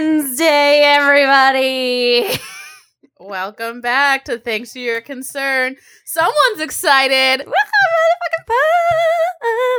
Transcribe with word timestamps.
Wednesday, 0.00 0.82
everybody. 0.84 2.38
Welcome 3.18 3.80
back 3.80 4.24
to 4.26 4.38
Thanks 4.38 4.72
for 4.72 4.78
Your 4.78 5.00
Concern. 5.00 5.74
Someone's 6.04 6.60
excited. 6.60 7.44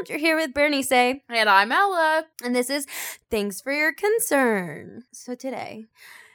You're 0.09 0.17
here 0.17 0.35
with 0.35 0.53
Bernice, 0.53 0.91
And 0.91 1.21
I'm 1.49 1.71
Ella. 1.71 2.25
and 2.43 2.53
this 2.53 2.69
is 2.69 2.85
Thanks 3.31 3.61
for 3.61 3.71
Your 3.71 3.93
Concern. 3.93 5.03
So 5.13 5.35
today 5.35 5.85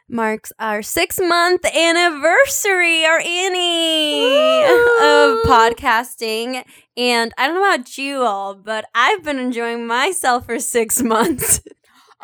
marks 0.09 0.51
our 0.59 0.81
six 0.81 1.21
month 1.21 1.67
anniversary, 1.67 3.05
our 3.05 3.21
Annie 3.21 4.65
of 4.65 5.45
podcasting. 5.45 6.65
And 6.97 7.35
I 7.37 7.47
don't 7.49 7.57
know 7.57 7.75
about 7.75 7.99
you 7.99 8.23
all, 8.23 8.55
but 8.55 8.87
I've 8.95 9.23
been 9.23 9.39
enjoying 9.39 9.87
myself 9.87 10.47
for 10.47 10.59
six 10.59 11.03
months. 11.03 11.61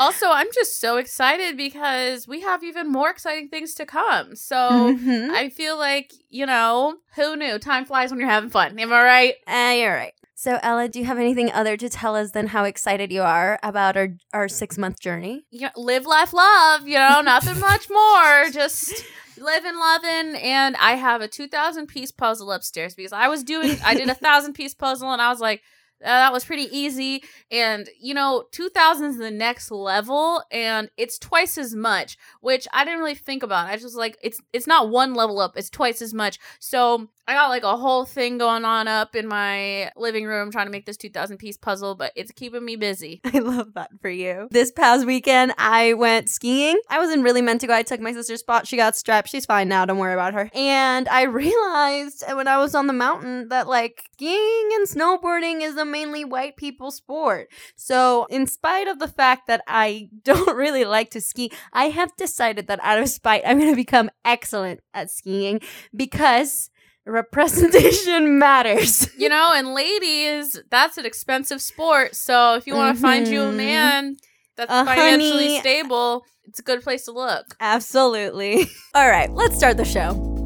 Also, 0.01 0.31
I'm 0.31 0.49
just 0.55 0.81
so 0.81 0.97
excited 0.97 1.59
because 1.59 2.27
we 2.27 2.41
have 2.41 2.65
even 2.65 2.91
more 2.91 3.11
exciting 3.11 3.49
things 3.51 3.75
to 3.75 3.85
come. 3.85 4.35
So 4.35 4.97
Mhm. 4.97 5.31
I 5.31 5.51
feel 5.51 5.77
like, 5.77 6.13
you 6.31 6.47
know, 6.47 6.97
who 7.17 7.37
knew? 7.37 7.59
Time 7.59 7.85
flies 7.85 8.11
when 8.11 8.19
you're 8.19 8.29
having 8.29 8.49
fun. 8.49 8.79
Am 8.79 8.93
I 8.93 9.03
right? 9.05 9.35
Uh, 9.47 9.75
you're 9.77 9.93
right. 9.93 10.15
So, 10.35 10.59
Ella, 10.63 10.89
do 10.89 10.99
you 10.99 11.05
have 11.05 11.19
anything 11.19 11.53
other 11.53 11.77
to 11.77 11.91
tell 11.91 12.17
us 12.17 12.31
than 12.31 12.47
how 12.47 12.65
excited 12.65 13.13
you 13.13 13.21
are 13.21 13.59
about 13.63 13.99
our, 13.99 14.09
our 14.33 14.49
six 14.49 14.79
month 14.79 14.99
journey? 14.99 15.45
You 15.51 15.67
know, 15.67 15.71
live, 15.77 16.07
laugh, 16.07 16.33
love, 16.33 16.89
you 16.89 16.95
know, 16.95 17.21
nothing 17.21 17.61
much 17.61 17.91
more. 17.91 18.49
Just 18.51 19.05
living, 19.37 19.79
loving. 19.79 20.37
And 20.37 20.77
I 20.77 20.93
have 20.93 21.21
a 21.21 21.29
2,000 21.29 21.89
piece 21.89 22.11
puzzle 22.11 22.53
upstairs 22.53 22.95
because 22.95 23.13
I 23.13 23.29
was 23.29 23.45
doing, 23.45 23.77
I 23.85 23.95
did 23.95 24.09
a 24.09 24.15
thousand 24.15 24.55
piece 24.55 24.73
puzzle 24.73 25.13
and 25.13 25.21
I 25.21 25.29
was 25.29 25.41
like, 25.41 25.61
Uh, 26.03 26.07
that 26.07 26.33
was 26.33 26.45
pretty 26.45 26.69
easy. 26.77 27.23
And, 27.51 27.89
you 28.01 28.15
know, 28.15 28.45
2000 28.53 29.07
is 29.07 29.19
the 29.19 29.31
next 29.31 29.71
level 29.71 30.43
and 30.51 30.91
it's 30.97 31.19
twice 31.19 31.59
as 31.59 31.75
much, 31.75 32.17
which 32.41 32.67
I 32.73 32.85
didn't 32.85 33.01
really 33.01 33.15
think 33.15 33.43
about. 33.43 33.67
I 33.67 33.77
just 33.77 33.97
like, 33.97 34.17
it's, 34.23 34.41
it's 34.53 34.67
not 34.67 34.91
one 34.91 35.15
level 35.15 35.41
up, 35.41 35.57
it's 35.57 35.71
twice 35.71 36.01
as 36.01 36.15
much. 36.15 36.39
So 36.59 37.09
I 37.31 37.35
got 37.35 37.49
like 37.49 37.63
a 37.63 37.77
whole 37.77 38.05
thing 38.05 38.39
going 38.39 38.65
on 38.65 38.89
up 38.89 39.15
in 39.15 39.29
my 39.29 39.93
living 39.97 40.25
room 40.25 40.51
trying 40.51 40.67
to 40.67 40.73
make 40.73 40.85
this 40.85 40.97
2000 40.97 41.39
piece 41.39 41.57
puzzle, 41.57 41.95
but 41.95 42.13
it's 42.17 42.33
keeping 42.33 42.65
me 42.65 42.75
busy. 42.75 43.21
I 43.33 43.39
love 43.39 43.75
that 43.75 43.91
for 44.01 44.11
you. 44.11 44.49
This 44.51 44.73
past 44.73 45.07
weekend, 45.07 45.55
I 45.57 45.93
went 45.93 46.29
skiing. 46.29 46.81
I 46.89 46.99
wasn't 46.99 47.23
really 47.23 47.41
meant 47.41 47.61
to 47.61 47.69
go. 47.69 47.75
I 47.75 47.85
took 47.85 48.01
my 48.01 48.13
sister's 48.13 48.41
spot. 48.41 48.67
She 48.67 48.77
got 48.77 48.97
strapped. 48.97 49.29
She's 49.29 49.47
fine 49.47 49.69
now. 49.69 49.85
Don't 49.85 49.99
worry 49.99 50.15
about 50.15 50.35
her. 50.35 50.51
And 50.55 51.09
I 51.09 51.23
realized 51.41 52.25
when 52.33 52.49
I 52.49 52.59
was 52.59 52.75
on 52.75 52.89
the 52.89 52.93
mountain 52.93 53.49
that 53.51 53.69
like 53.69 54.03
skiing 54.15 54.69
and 54.75 54.89
snowboarding 54.89 55.63
is 55.63 55.77
a 55.77 55.85
mainly 55.91 56.25
white 56.25 56.57
people 56.57 56.91
sport. 56.91 57.49
So, 57.77 58.27
in 58.31 58.47
spite 58.47 58.89
of 58.89 58.99
the 58.99 59.09
fact 59.09 59.47
that 59.49 59.63
I 59.67 60.09
don't 60.25 60.57
really 60.57 60.85
like 60.85 61.11
to 61.13 61.21
ski, 61.21 61.53
I 61.73 61.87
have 61.91 62.15
decided 62.17 62.67
that 62.69 62.81
out 62.83 62.99
of 63.01 63.09
spite, 63.09 63.43
I'm 63.47 63.59
going 63.59 63.71
to 63.71 63.77
become 63.77 64.11
excellent 64.25 64.81
at 64.95 65.11
skiing 65.11 65.61
because 65.95 66.71
representation 67.07 68.39
matters. 68.39 69.09
you 69.17 69.29
know, 69.29 69.53
and 69.55 69.75
ladies, 69.75 70.61
that's 70.71 70.99
an 70.99 71.07
expensive 71.07 71.61
sport. 71.63 72.15
So 72.15 72.55
if 72.55 72.67
you 72.67 72.75
want 72.75 72.97
to 72.97 73.01
find 73.03 73.27
you 73.27 73.43
a 73.43 73.47
Mhm. 73.53 73.57
man 73.57 74.17
that's 74.57 74.71
A 74.71 74.85
financially 74.85 75.47
honey. 75.49 75.61
stable, 75.61 76.25
it's 76.45 76.59
a 76.59 76.63
good 76.63 76.83
place 76.83 77.05
to 77.07 77.13
look. 77.13 77.57
Absolutely. 77.61 78.67
All 78.95 79.09
right, 79.09 79.31
let's 79.33 79.57
start 79.57 79.77
the 79.77 79.85
show. 79.85 80.40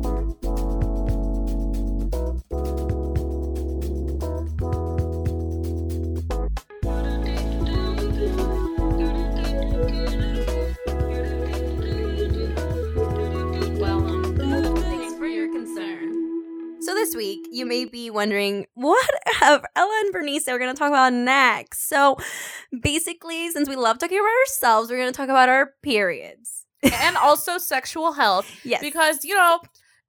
May 17.74 17.84
be 17.84 18.10
wondering 18.10 18.66
what 18.74 19.10
have 19.40 19.64
Ella 19.76 20.00
and 20.04 20.12
Bernice 20.12 20.48
are 20.48 20.58
going 20.58 20.72
to 20.72 20.78
talk 20.78 20.88
about 20.88 21.12
next. 21.12 21.88
So 21.88 22.16
basically, 22.80 23.50
since 23.50 23.68
we 23.68 23.76
love 23.76 23.98
talking 23.98 24.18
about 24.18 24.28
ourselves, 24.46 24.90
we're 24.90 24.98
going 24.98 25.12
to 25.12 25.16
talk 25.16 25.28
about 25.28 25.48
our 25.48 25.72
periods. 25.82 26.66
and 26.82 27.16
also 27.16 27.56
sexual 27.58 28.12
health 28.12 28.46
Yes, 28.64 28.80
because 28.82 29.24
you 29.24 29.34
know 29.34 29.60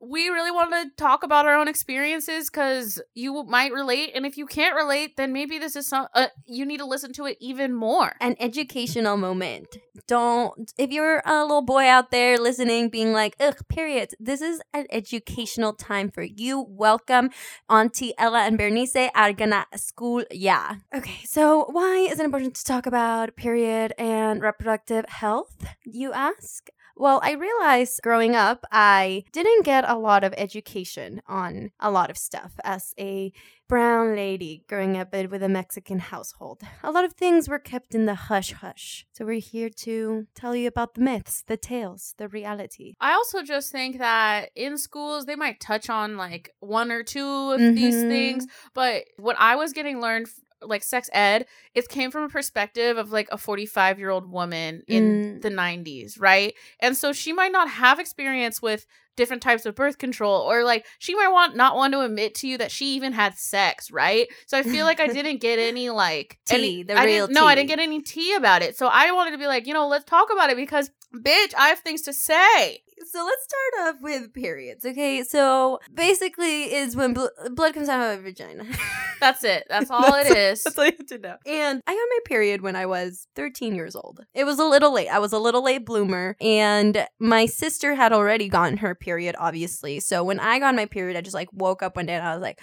we 0.08 0.30
really 0.30 0.52
want 0.52 0.72
to 0.72 0.90
talk 1.02 1.24
about 1.24 1.46
our 1.46 1.56
own 1.56 1.68
experiences 1.68 2.50
because 2.50 3.02
you 3.14 3.44
might 3.44 3.72
relate 3.72 4.12
and 4.16 4.26
if 4.26 4.38
you 4.38 4.46
can't 4.46 4.76
relate 4.76 5.18
then 5.18 5.34
maybe 5.34 5.58
this 5.58 5.76
is 5.76 5.88
some 5.88 6.08
uh, 6.14 6.28
you 6.46 6.66
need 6.66 6.78
to 6.78 6.86
listen 6.86 7.12
to 7.14 7.26
it 7.26 7.38
even 7.40 7.74
more 7.74 8.14
an 8.22 8.36
educational 8.40 9.18
moment. 9.18 9.78
Don't 10.08 10.74
if 10.78 10.92
you're 10.92 11.22
a 11.26 11.42
little 11.42 11.62
boy 11.62 11.88
out 11.88 12.12
there 12.12 12.38
listening, 12.38 12.90
being 12.90 13.14
like, 13.14 13.36
"Ugh, 13.40 13.56
periods." 13.70 14.14
This 14.20 14.42
is 14.42 14.62
an 14.74 14.86
educational 14.92 15.74
time 15.74 16.12
for 16.12 16.22
you. 16.22 16.66
Welcome, 16.70 17.30
Auntie 17.70 18.14
Ella 18.18 18.42
and 18.42 18.58
Bernice 18.58 19.10
are 19.16 19.34
gonna 19.34 19.66
school. 19.76 20.24
Yeah. 20.32 20.76
Okay, 20.94 21.20
so 21.24 21.66
why 21.72 22.08
is 22.12 22.20
it 22.20 22.26
important 22.26 22.56
to 22.56 22.64
talk 22.64 22.86
about 22.86 23.36
period 23.36 23.94
and 23.98 24.42
reproductive 24.42 25.06
health? 25.08 25.66
You 25.86 26.14
ask. 26.14 26.70
Well, 26.98 27.20
I 27.24 27.34
realized 27.34 28.02
growing 28.02 28.36
up, 28.36 28.64
I 28.72 29.26
didn't 29.34 29.66
get 29.66 29.84
a 29.88 29.98
lot 29.98 30.24
of 30.24 30.34
education 30.38 31.22
on 31.28 31.72
a 31.80 31.92
lot 31.92 32.10
of 32.10 32.18
stuff 32.18 32.54
as 32.64 32.94
a 32.98 33.34
brown 33.68 34.16
lady 34.16 34.64
growing 34.70 34.96
up 34.96 35.12
with 35.12 35.44
a 35.44 35.50
Mexican 35.50 36.00
household. 36.00 36.62
A 36.84 36.92
lot 36.92 37.04
of 37.04 37.14
things 37.14 37.50
were 37.50 37.60
kept 37.60 37.96
in 37.96 38.06
the 38.06 38.16
hush 38.16 38.54
hush. 38.54 39.06
So 39.12 39.26
we're 39.26 39.42
here 39.42 39.70
to 39.82 40.28
tell 40.36 40.56
you 40.56 40.68
about 40.68 40.94
the 40.94 41.02
myths, 41.02 41.44
the 41.46 41.58
tales, 41.58 42.14
the 42.18 42.30
reality. 42.30 42.94
I 43.02 43.12
also 43.14 43.42
just 43.44 43.72
think 43.72 43.98
that 43.98 44.52
in 44.56 44.78
schools 44.78 45.26
they 45.26 45.36
might 45.36 45.60
touch 45.60 45.90
on 45.90 46.16
like 46.16 46.52
one 46.60 46.92
or 46.92 47.04
two 47.04 47.52
of 47.52 47.60
these 47.60 48.04
Mhm. 48.04 48.08
things, 48.08 48.48
but 48.74 49.04
what 49.18 49.36
I 49.38 49.56
was 49.56 49.74
getting 49.74 50.00
learned 50.00 50.28
like 50.68 50.84
sex 50.84 51.10
ed, 51.14 51.46
it 51.74 51.88
came 51.90 52.12
from 52.12 52.24
a 52.24 52.30
perspective 52.30 52.98
of 52.98 53.12
like 53.12 53.28
a 53.32 53.38
45 53.38 54.00
year 54.00 54.10
old 54.10 54.32
woman 54.32 54.84
in 54.88 55.04
Mm. 55.40 55.42
the 55.42 55.50
90s, 55.50 56.20
right? 56.20 56.54
And 56.80 56.96
so 56.98 57.14
she 57.14 57.34
might 57.34 57.52
not 57.52 57.70
have 57.70 58.00
experience 58.00 58.62
with 58.62 58.86
different 59.16 59.42
types 59.42 59.66
of 59.66 59.76
birth 59.76 59.98
control 59.98 60.42
or 60.42 60.66
like 60.66 60.86
she 61.00 61.16
might 61.16 61.30
want 61.30 61.56
not 61.56 61.78
want 61.78 61.94
to 61.94 62.02
admit 62.02 62.36
to 62.36 62.48
you 62.50 62.58
that 62.58 62.70
she 62.70 62.96
even 62.96 63.14
had 63.14 63.34
sex 63.38 63.90
right 63.90 64.28
so 64.46 64.58
i 64.58 64.62
feel 64.62 64.84
like 64.84 65.00
i 65.00 65.08
didn't 65.08 65.40
get 65.40 65.58
any 65.58 65.90
like 66.06 66.38
Tea, 66.46 66.56
any, 66.56 66.84
the 66.84 66.98
I 66.98 67.06
real 67.06 67.28
didn't, 67.28 67.36
no 67.42 67.46
i 67.46 67.56
didn't 67.56 67.70
get 67.70 67.80
any 67.80 68.02
tea 68.02 68.36
about 68.36 68.62
it 68.62 68.76
so 68.76 68.88
i 68.92 69.10
wanted 69.14 69.32
to 69.32 69.38
be 69.38 69.48
like 69.48 69.68
you 69.68 69.74
know 69.74 69.88
let's 69.88 70.04
talk 70.04 70.28
about 70.34 70.50
it 70.50 70.58
because 70.58 70.92
bitch 71.16 71.54
i 71.58 71.70
have 71.70 71.80
things 71.80 72.02
to 72.02 72.12
say 72.12 72.82
So 73.04 73.26
let's 73.26 73.44
start 73.44 73.96
off 73.96 74.02
with 74.02 74.34
periods, 74.34 74.86
okay? 74.86 75.24
So 75.24 75.80
basically, 75.94 76.74
is 76.74 76.96
when 76.96 77.14
bl- 77.14 77.26
blood 77.52 77.74
comes 77.74 77.90
out 77.90 78.14
of 78.14 78.20
a 78.20 78.22
vagina. 78.22 78.66
that's 79.20 79.44
it 79.44 79.66
that's 79.70 79.90
all 79.90 80.14
it 80.14 80.36
is 80.36 80.64
That's 80.64 80.78
all 80.78 80.86
you 80.86 80.94
have 80.98 81.08
to 81.08 81.18
know. 81.18 81.38
And 81.46 81.82
I 81.88 81.92
got 81.92 81.98
my 82.10 82.20
period 82.26 82.62
when 82.62 82.76
I 82.76 82.86
was 82.86 83.28
13 83.36 83.76
years 83.76 83.96
old. 83.96 84.26
It 84.34 84.44
was 84.44 84.60
a 84.60 84.66
little 84.66 84.94
late. 84.94 85.08
I 85.10 85.20
was 85.20 85.34
a 85.34 85.40
little 85.40 85.64
late 85.64 85.86
bloomer. 85.86 86.36
And 86.42 87.08
my 87.20 87.46
sister 87.46 87.96
had 87.96 88.14
already 88.14 88.50
gotten 88.50 88.78
her 88.78 88.96
period, 88.96 89.36
obviously. 89.40 90.00
So 90.00 90.24
when 90.24 90.40
I 90.40 90.60
got 90.60 90.76
my 90.76 90.86
period, 90.86 91.18
I 91.18 91.22
just 91.22 91.34
like 91.34 91.50
woke 91.54 91.84
up 91.84 91.96
one 91.96 92.06
day 92.06 92.14
and 92.16 92.26
I 92.26 92.34
was 92.34 92.42
like, 92.42 92.62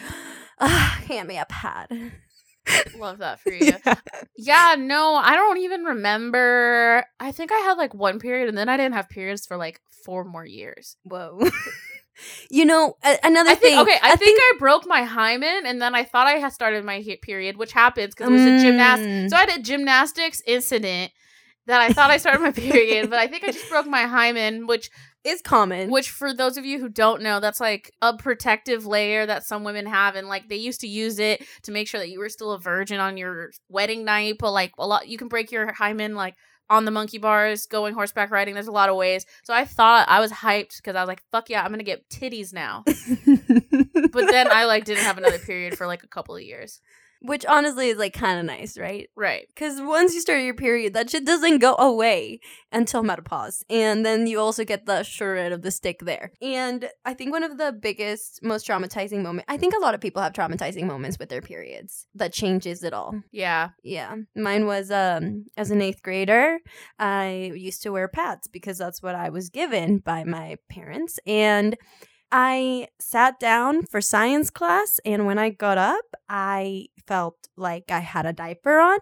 ah, 0.60 1.02
hand 1.06 1.28
me 1.28 1.38
a 1.38 1.46
pad. 1.46 2.12
love 2.98 3.18
that 3.18 3.40
for 3.40 3.52
you 3.52 3.72
yeah 4.36 4.76
no 4.78 5.14
i 5.14 5.34
don't 5.34 5.58
even 5.58 5.82
remember 5.82 7.04
i 7.18 7.32
think 7.32 7.50
i 7.50 7.58
had 7.58 7.74
like 7.76 7.92
one 7.94 8.18
period 8.18 8.48
and 8.48 8.56
then 8.56 8.68
i 8.68 8.76
didn't 8.76 8.94
have 8.94 9.08
periods 9.08 9.46
for 9.46 9.56
like 9.56 9.80
four 10.04 10.24
more 10.24 10.44
years 10.44 10.96
Whoa. 11.04 11.40
you 12.50 12.64
know, 12.64 12.96
a- 13.02 13.18
another 13.24 13.50
I 13.50 13.54
think 13.54 13.74
thing. 13.74 13.78
okay. 13.80 13.98
I, 14.02 14.16
think, 14.16 14.38
I 14.40 14.52
broke 14.58 14.86
my 14.86 15.02
hymen, 15.02 15.62
and 15.66 15.80
then 15.80 15.94
I 15.94 16.04
thought 16.04 16.26
I 16.26 16.32
had 16.32 16.52
started 16.52 16.84
my 16.84 17.02
period, 17.22 17.56
which 17.56 17.72
happens 17.72 18.14
because 18.14 18.28
it 18.28 18.32
was 18.32 18.42
a 18.42 18.58
gymnast. 18.60 19.02
Mm. 19.02 19.30
So 19.30 19.36
I 19.36 19.40
had 19.40 19.58
a 19.58 19.62
gymnastics 19.62 20.42
incident 20.46 21.12
that 21.66 21.80
I 21.80 21.92
thought 21.92 22.10
I 22.10 22.18
started 22.18 22.42
my 22.42 22.52
period, 22.52 23.10
but 23.10 23.18
I 23.18 23.28
think 23.28 23.44
I 23.44 23.52
just 23.52 23.68
broke 23.68 23.86
my 23.86 24.02
hymen, 24.02 24.66
which 24.66 24.90
is 25.24 25.42
common. 25.42 25.90
which 25.90 26.10
for 26.10 26.34
those 26.34 26.56
of 26.56 26.64
you 26.64 26.80
who 26.80 26.88
don't 26.88 27.22
know, 27.22 27.40
that's 27.40 27.60
like 27.60 27.92
a 28.02 28.16
protective 28.16 28.86
layer 28.86 29.26
that 29.26 29.44
some 29.44 29.64
women 29.64 29.86
have, 29.86 30.16
and 30.16 30.28
like 30.28 30.48
they 30.48 30.56
used 30.56 30.80
to 30.80 30.88
use 30.88 31.18
it 31.18 31.44
to 31.62 31.72
make 31.72 31.88
sure 31.88 32.00
that 32.00 32.10
you 32.10 32.18
were 32.18 32.28
still 32.28 32.52
a 32.52 32.60
virgin 32.60 33.00
on 33.00 33.16
your 33.16 33.50
wedding 33.68 34.04
night. 34.04 34.36
But 34.38 34.52
like 34.52 34.72
a 34.78 34.86
lot, 34.86 35.08
you 35.08 35.18
can 35.18 35.28
break 35.28 35.52
your 35.52 35.72
hymen 35.72 36.14
like 36.14 36.34
on 36.70 36.84
the 36.84 36.90
monkey 36.90 37.18
bars, 37.18 37.66
going 37.66 37.94
horseback 37.94 38.30
riding. 38.30 38.54
There's 38.54 38.66
a 38.66 38.72
lot 38.72 38.88
of 38.88 38.96
ways. 38.96 39.26
So 39.44 39.52
I 39.52 39.64
thought 39.64 40.08
I 40.08 40.20
was 40.20 40.32
hyped 40.32 40.76
because 40.78 40.96
I 40.96 41.02
was 41.02 41.08
like, 41.08 41.22
"Fuck 41.30 41.50
yeah, 41.50 41.62
I'm 41.62 41.70
gonna 41.70 41.82
get 41.82 42.08
titties 42.08 42.52
now." 42.52 42.82
but 42.86 44.30
then 44.30 44.50
I 44.50 44.64
like 44.64 44.84
didn't 44.84 45.04
have 45.04 45.18
another 45.18 45.38
period 45.38 45.76
for 45.76 45.86
like 45.86 46.02
a 46.02 46.08
couple 46.08 46.34
of 46.34 46.42
years. 46.42 46.80
Which 47.24 47.46
honestly 47.46 47.88
is 47.88 47.98
like 47.98 48.14
kind 48.14 48.38
of 48.40 48.44
nice, 48.44 48.76
right? 48.76 49.08
Right. 49.16 49.46
Because 49.54 49.80
once 49.80 50.14
you 50.14 50.20
start 50.20 50.42
your 50.42 50.54
period, 50.54 50.94
that 50.94 51.10
shit 51.10 51.24
doesn't 51.24 51.58
go 51.58 51.76
away 51.76 52.40
until 52.72 53.02
menopause. 53.02 53.64
And 53.70 54.04
then 54.04 54.26
you 54.26 54.40
also 54.40 54.64
get 54.64 54.86
the 54.86 55.02
short 55.04 55.38
end 55.38 55.54
of 55.54 55.62
the 55.62 55.70
stick 55.70 56.00
there. 56.00 56.32
And 56.42 56.88
I 57.04 57.14
think 57.14 57.30
one 57.32 57.44
of 57.44 57.58
the 57.58 57.72
biggest, 57.72 58.40
most 58.42 58.66
traumatizing 58.66 59.22
moments, 59.22 59.46
I 59.48 59.56
think 59.56 59.74
a 59.74 59.80
lot 59.80 59.94
of 59.94 60.00
people 60.00 60.20
have 60.20 60.32
traumatizing 60.32 60.84
moments 60.84 61.18
with 61.18 61.28
their 61.28 61.42
periods 61.42 62.06
that 62.14 62.32
changes 62.32 62.82
it 62.82 62.92
all. 62.92 63.14
Yeah. 63.30 63.70
Yeah. 63.82 64.16
Mine 64.34 64.66
was 64.66 64.90
um 64.90 65.46
as 65.56 65.70
an 65.70 65.80
eighth 65.80 66.02
grader, 66.02 66.58
I 66.98 67.52
used 67.54 67.82
to 67.82 67.92
wear 67.92 68.08
pads 68.08 68.48
because 68.48 68.78
that's 68.78 69.02
what 69.02 69.14
I 69.14 69.28
was 69.30 69.48
given 69.48 69.98
by 69.98 70.24
my 70.24 70.56
parents. 70.68 71.18
And 71.26 71.76
I 72.34 72.88
sat 72.98 73.38
down 73.38 73.84
for 73.84 74.00
science 74.00 74.48
class, 74.48 74.98
and 75.04 75.26
when 75.26 75.38
I 75.38 75.50
got 75.50 75.76
up, 75.76 76.06
I 76.30 76.86
felt 77.06 77.36
like 77.58 77.90
I 77.90 77.98
had 77.98 78.24
a 78.24 78.32
diaper 78.32 78.80
on, 78.80 79.00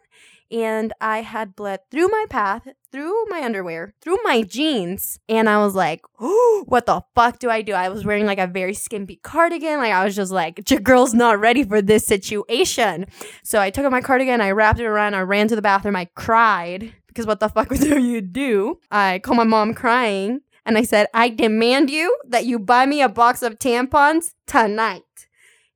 and 0.51 0.93
I 1.01 1.23
had 1.23 1.55
bled 1.55 1.79
through 1.93 2.09
my 2.09 2.27
path, 2.29 2.67
through 2.91 3.27
my 3.27 3.41
underwear, 3.45 3.95
through 4.03 4.19
my 4.25 4.43
jeans, 4.43 5.21
and 5.29 5.49
I 5.49 5.59
was 5.59 5.77
like, 5.77 6.01
oh, 6.19 6.65
what 6.67 6.87
the 6.87 7.03
fuck 7.15 7.39
do 7.39 7.49
I 7.49 7.63
do? 7.63 7.73
I 7.73 7.89
was 7.89 8.05
wearing 8.05 8.27
like 8.27 8.41
a 8.41 8.49
very 8.49 8.75
skimpy 8.75 9.21
cardigan. 9.23 9.79
Like, 9.79 9.93
I 9.93 10.05
was 10.05 10.17
just 10.17 10.33
like, 10.33 10.69
your 10.69 10.81
girl's 10.81 11.15
not 11.15 11.39
ready 11.39 11.63
for 11.63 11.81
this 11.81 12.05
situation. 12.05 13.07
So 13.45 13.61
I 13.61 13.71
took 13.71 13.85
out 13.85 13.93
my 13.93 14.01
cardigan, 14.01 14.41
I 14.41 14.51
wrapped 14.51 14.81
it 14.81 14.87
around, 14.87 15.15
I 15.15 15.21
ran 15.21 15.47
to 15.47 15.55
the 15.55 15.63
bathroom, 15.63 15.95
I 15.95 16.07
cried. 16.17 16.93
Because 17.07 17.27
what 17.27 17.39
the 17.39 17.49
fuck 17.49 17.69
do 17.77 18.01
you 18.01 18.21
do? 18.21 18.81
I 18.91 19.21
called 19.21 19.37
my 19.37 19.45
mom 19.45 19.73
crying 19.75 20.41
and 20.71 20.79
I 20.79 20.83
said, 20.85 21.09
I 21.13 21.31
demand 21.31 21.91
you 21.91 22.17
that 22.29 22.47
you 22.47 22.61
buy 22.61 22.87
me 22.87 23.03
a 23.03 23.09
box 23.09 23.43
of 23.43 23.59
tampons 23.59 24.35
tonight. 24.47 25.03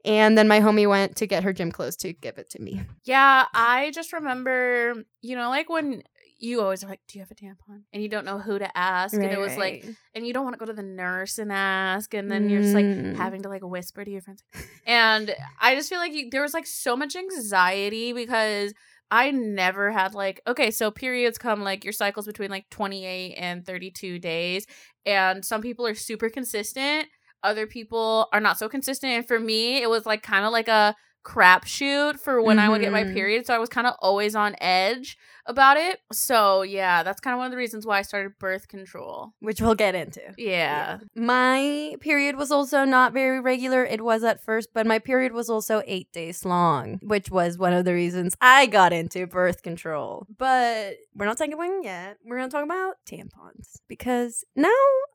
And 0.04 0.38
then 0.38 0.46
my 0.46 0.60
homie 0.60 0.88
went 0.88 1.16
to 1.16 1.26
get 1.26 1.42
her 1.42 1.52
gym 1.52 1.72
clothes 1.72 1.96
to 1.96 2.12
give 2.12 2.38
it 2.38 2.48
to 2.50 2.62
me. 2.62 2.82
Yeah, 3.04 3.46
I 3.52 3.90
just 3.92 4.12
remember, 4.12 5.02
you 5.20 5.34
know, 5.34 5.48
like 5.50 5.68
when 5.68 6.04
you 6.38 6.60
always 6.60 6.84
are 6.84 6.88
like, 6.88 7.00
"Do 7.08 7.18
you 7.18 7.22
have 7.24 7.30
a 7.32 7.34
tampon?" 7.34 7.82
and 7.92 8.02
you 8.02 8.08
don't 8.08 8.24
know 8.24 8.38
who 8.38 8.56
to 8.58 8.76
ask, 8.78 9.14
and 9.14 9.32
it 9.32 9.38
was 9.38 9.56
like, 9.56 9.84
and 10.14 10.24
you 10.26 10.32
don't 10.32 10.44
want 10.44 10.54
to 10.54 10.58
go 10.60 10.66
to 10.66 10.72
the 10.74 10.82
nurse 10.82 11.38
and 11.38 11.50
ask, 11.50 12.14
and 12.14 12.30
then 12.30 12.48
you're 12.48 12.60
just 12.60 12.74
like 12.74 12.84
Mm. 12.84 13.16
having 13.16 13.42
to 13.42 13.48
like 13.48 13.62
whisper 13.64 14.04
to 14.04 14.10
your 14.10 14.20
friends. 14.20 14.44
And 14.86 15.34
I 15.60 15.74
just 15.74 15.88
feel 15.88 15.98
like 15.98 16.12
you, 16.12 16.28
there 16.30 16.42
was 16.42 16.54
like 16.54 16.66
so 16.66 16.96
much 16.96 17.16
anxiety 17.16 18.12
because 18.12 18.74
I 19.10 19.30
never 19.30 19.90
had 19.92 20.14
like 20.14 20.40
okay, 20.46 20.70
so 20.70 20.90
periods 20.90 21.38
come 21.38 21.62
like 21.62 21.84
your 21.84 21.92
cycles 21.92 22.26
between 22.26 22.50
like 22.50 22.68
28 22.70 23.34
and 23.36 23.64
32 23.64 24.18
days, 24.18 24.66
and 25.06 25.44
some 25.44 25.62
people 25.62 25.86
are 25.86 25.94
super 25.94 26.28
consistent, 26.30 27.08
other 27.42 27.66
people 27.66 28.28
are 28.32 28.40
not 28.40 28.58
so 28.58 28.68
consistent, 28.68 29.12
and 29.12 29.26
for 29.28 29.38
me, 29.38 29.82
it 29.82 29.90
was 29.90 30.06
like 30.06 30.22
kind 30.22 30.44
of 30.44 30.52
like 30.52 30.68
a 30.68 30.94
crapshoot 31.24 32.18
for 32.20 32.42
when 32.42 32.58
I 32.58 32.68
would 32.68 32.80
get 32.80 32.92
my 32.92 33.04
Mhm. 33.04 33.12
period, 33.12 33.46
so 33.46 33.54
I 33.54 33.58
was 33.58 33.68
kind 33.68 33.86
of 33.86 33.94
always 34.00 34.34
on 34.34 34.56
edge 34.60 35.16
about 35.46 35.76
it. 35.76 36.00
So 36.12 36.62
yeah, 36.62 37.02
that's 37.02 37.20
kind 37.20 37.34
of 37.34 37.38
one 37.38 37.46
of 37.46 37.50
the 37.50 37.56
reasons 37.56 37.86
why 37.86 37.98
I 37.98 38.02
started 38.02 38.38
birth 38.38 38.68
control. 38.68 39.32
which 39.40 39.60
we'll 39.60 39.74
get 39.74 39.94
into. 39.94 40.20
Yeah. 40.38 40.98
My 41.14 41.96
period 42.00 42.36
was 42.36 42.50
also 42.50 42.84
not 42.84 43.12
very 43.12 43.40
regular. 43.40 43.84
It 43.84 44.02
was 44.02 44.24
at 44.24 44.42
first, 44.42 44.70
but 44.74 44.86
my 44.86 44.98
period 44.98 45.32
was 45.32 45.50
also 45.50 45.82
eight 45.86 46.10
days 46.12 46.44
long, 46.44 46.98
which 47.02 47.30
was 47.30 47.58
one 47.58 47.72
of 47.72 47.84
the 47.84 47.92
reasons 47.94 48.36
I 48.40 48.66
got 48.66 48.92
into 48.92 49.26
birth 49.26 49.62
control. 49.62 50.26
But 50.36 50.96
we're 51.14 51.26
not 51.26 51.38
talking 51.38 51.52
about 51.52 51.84
yet. 51.84 52.18
We're 52.24 52.38
going 52.38 52.48
to 52.48 52.54
talk 52.54 52.64
about 52.64 52.96
tampons 53.08 53.80
because 53.88 54.44
now 54.56 54.68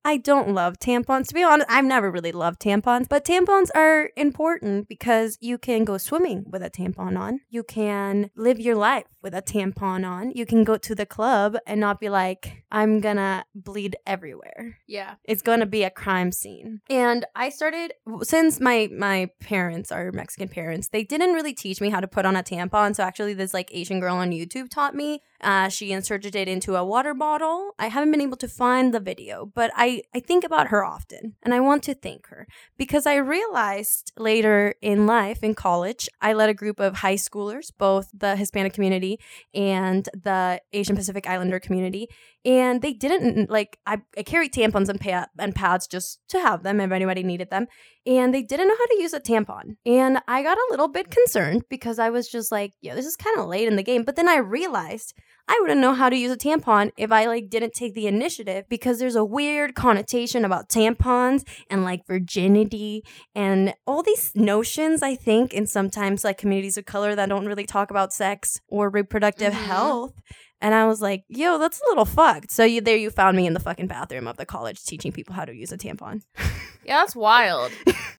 I 0.05 0.17
don't 0.17 0.53
love 0.53 0.79
tampons. 0.79 1.27
To 1.27 1.33
be 1.33 1.43
honest, 1.43 1.69
I've 1.69 1.85
never 1.85 2.11
really 2.11 2.31
loved 2.31 2.61
tampons, 2.61 3.07
but 3.09 3.25
tampons 3.25 3.69
are 3.75 4.09
important 4.15 4.87
because 4.87 5.37
you 5.41 5.57
can 5.57 5.83
go 5.85 5.97
swimming 5.97 6.45
with 6.47 6.63
a 6.63 6.69
tampon 6.69 7.17
on. 7.17 7.41
You 7.49 7.63
can 7.63 8.29
live 8.35 8.59
your 8.59 8.75
life 8.75 9.05
with 9.21 9.33
a 9.33 9.41
tampon 9.41 10.07
on. 10.07 10.18
You 10.35 10.45
can 10.45 10.63
go 10.63 10.77
to 10.77 10.95
the 10.95 11.05
club 11.05 11.57
and 11.65 11.79
not 11.79 11.99
be 11.99 12.09
like, 12.09 12.63
I'm 12.71 12.99
gonna 12.99 13.45
bleed 13.55 13.95
everywhere 14.05 14.77
Yeah. 14.87 15.15
it's 15.23 15.41
to 15.59 15.65
be 15.65 15.83
a 15.83 15.89
crime 15.89 16.31
scene 16.31 16.81
and 16.89 17.25
i 17.35 17.49
started 17.49 17.93
since 18.23 18.59
my 18.59 18.89
my 18.91 19.29
parents 19.39 19.91
are 19.91 20.11
mexican 20.11 20.47
parents 20.47 20.89
they 20.89 21.03
didn't 21.03 21.33
really 21.33 21.53
teach 21.53 21.81
me 21.81 21.89
how 21.89 21.99
to 21.99 22.07
put 22.07 22.25
on 22.25 22.35
a 22.35 22.43
tampon 22.43 22.95
so 22.95 23.03
actually 23.03 23.33
this 23.33 23.53
like 23.53 23.69
asian 23.73 23.99
girl 23.99 24.15
on 24.15 24.31
youtube 24.31 24.69
taught 24.69 24.95
me 24.95 25.21
uh, 25.41 25.69
she 25.69 25.91
inserted 25.91 26.35
it 26.35 26.47
into 26.47 26.75
a 26.75 26.83
water 26.83 27.13
bottle. 27.13 27.75
I 27.79 27.87
haven't 27.87 28.11
been 28.11 28.21
able 28.21 28.37
to 28.37 28.47
find 28.47 28.93
the 28.93 28.99
video 28.99 29.45
but 29.53 29.71
i 29.75 30.01
i 30.13 30.19
think 30.19 30.43
about 30.43 30.67
her 30.67 30.83
often 30.83 31.35
and 31.43 31.53
i 31.53 31.59
want 31.59 31.83
to 31.83 31.93
thank 31.93 32.27
her 32.27 32.47
because 32.77 33.05
i 33.05 33.15
realized 33.15 34.11
later 34.17 34.75
in 34.81 35.05
life 35.05 35.43
in 35.43 35.53
college 35.53 36.09
i 36.21 36.33
led 36.33 36.49
a 36.49 36.53
group 36.53 36.79
of 36.79 36.97
high 36.97 37.15
schoolers 37.15 37.71
both 37.77 38.09
the 38.13 38.35
hispanic 38.35 38.73
community 38.73 39.19
and 39.53 40.09
the 40.13 40.61
asian 40.73 40.95
pacific 40.95 41.27
islander 41.27 41.59
community 41.59 42.07
and 42.45 42.81
they 42.81 42.93
didn't 42.93 43.49
like 43.49 43.77
I, 43.85 44.01
I 44.17 44.23
carried 44.23 44.53
tampons 44.53 44.89
and, 44.89 44.99
pa- 44.99 45.27
and 45.37 45.53
pads 45.55 45.87
just 45.87 46.19
to 46.29 46.39
have 46.39 46.63
them 46.63 46.79
if 46.79 46.91
anybody 46.91 47.23
needed 47.23 47.49
them. 47.49 47.67
And 48.05 48.33
they 48.33 48.41
didn't 48.41 48.69
know 48.69 48.75
how 48.77 48.85
to 48.87 49.01
use 49.01 49.13
a 49.13 49.19
tampon. 49.19 49.75
And 49.85 50.19
i 50.27 50.41
got 50.41 50.57
a 50.57 50.67
little 50.71 50.87
bit 50.87 51.11
concerned 51.11 51.63
because 51.69 51.99
i 51.99 52.09
was 52.09 52.29
just 52.29 52.51
like 52.51 52.73
yeah 52.81 52.95
this 52.95 53.05
is 53.05 53.15
kind 53.15 53.37
of 53.37 53.47
late 53.47 53.67
in 53.67 53.75
the 53.75 53.83
game. 53.83 54.03
But 54.03 54.15
then 54.15 54.29
i 54.29 54.37
realized 54.37 55.13
i 55.49 55.57
wouldn't 55.61 55.81
know 55.81 55.93
how 55.93 56.09
to 56.09 56.15
use 56.15 56.31
a 56.31 56.37
tampon 56.37 56.91
if 56.97 57.11
i 57.11 57.25
like 57.25 57.49
didn't 57.49 57.73
take 57.73 57.93
the 57.95 58.07
initiative 58.07 58.65
because 58.69 58.99
there's 58.99 59.15
a 59.15 59.25
weird 59.25 59.75
connotation 59.75 60.45
about 60.45 60.69
tampons 60.69 61.43
and 61.69 61.83
like 61.83 62.05
virginity 62.07 63.03
and 63.35 63.73
all 63.87 64.01
these 64.03 64.31
notions 64.35 65.01
i 65.01 65.15
think 65.15 65.53
in 65.53 65.65
sometimes 65.67 66.23
like 66.23 66.37
communities 66.37 66.77
of 66.77 66.85
color 66.85 67.15
that 67.15 67.29
don't 67.29 67.45
really 67.47 67.65
talk 67.65 67.89
about 67.91 68.13
sex 68.13 68.61
or 68.67 68.89
reproductive 68.89 69.53
Mhm. 69.53 69.65
health 69.65 70.13
and 70.61 70.73
I 70.75 70.85
was 70.87 71.01
like, 71.01 71.23
yo, 71.27 71.57
that's 71.57 71.79
a 71.79 71.89
little 71.89 72.05
fucked. 72.05 72.51
So 72.51 72.63
you 72.63 72.81
there 72.81 72.97
you 72.97 73.09
found 73.09 73.37
me 73.37 73.45
in 73.47 73.53
the 73.53 73.59
fucking 73.59 73.87
bathroom 73.87 74.27
of 74.27 74.37
the 74.37 74.45
college 74.45 74.83
teaching 74.83 75.11
people 75.11 75.33
how 75.35 75.45
to 75.45 75.53
use 75.53 75.71
a 75.71 75.77
tampon. 75.77 76.21
Yeah, 76.85 77.01
that's 77.01 77.15
wild. 77.15 77.71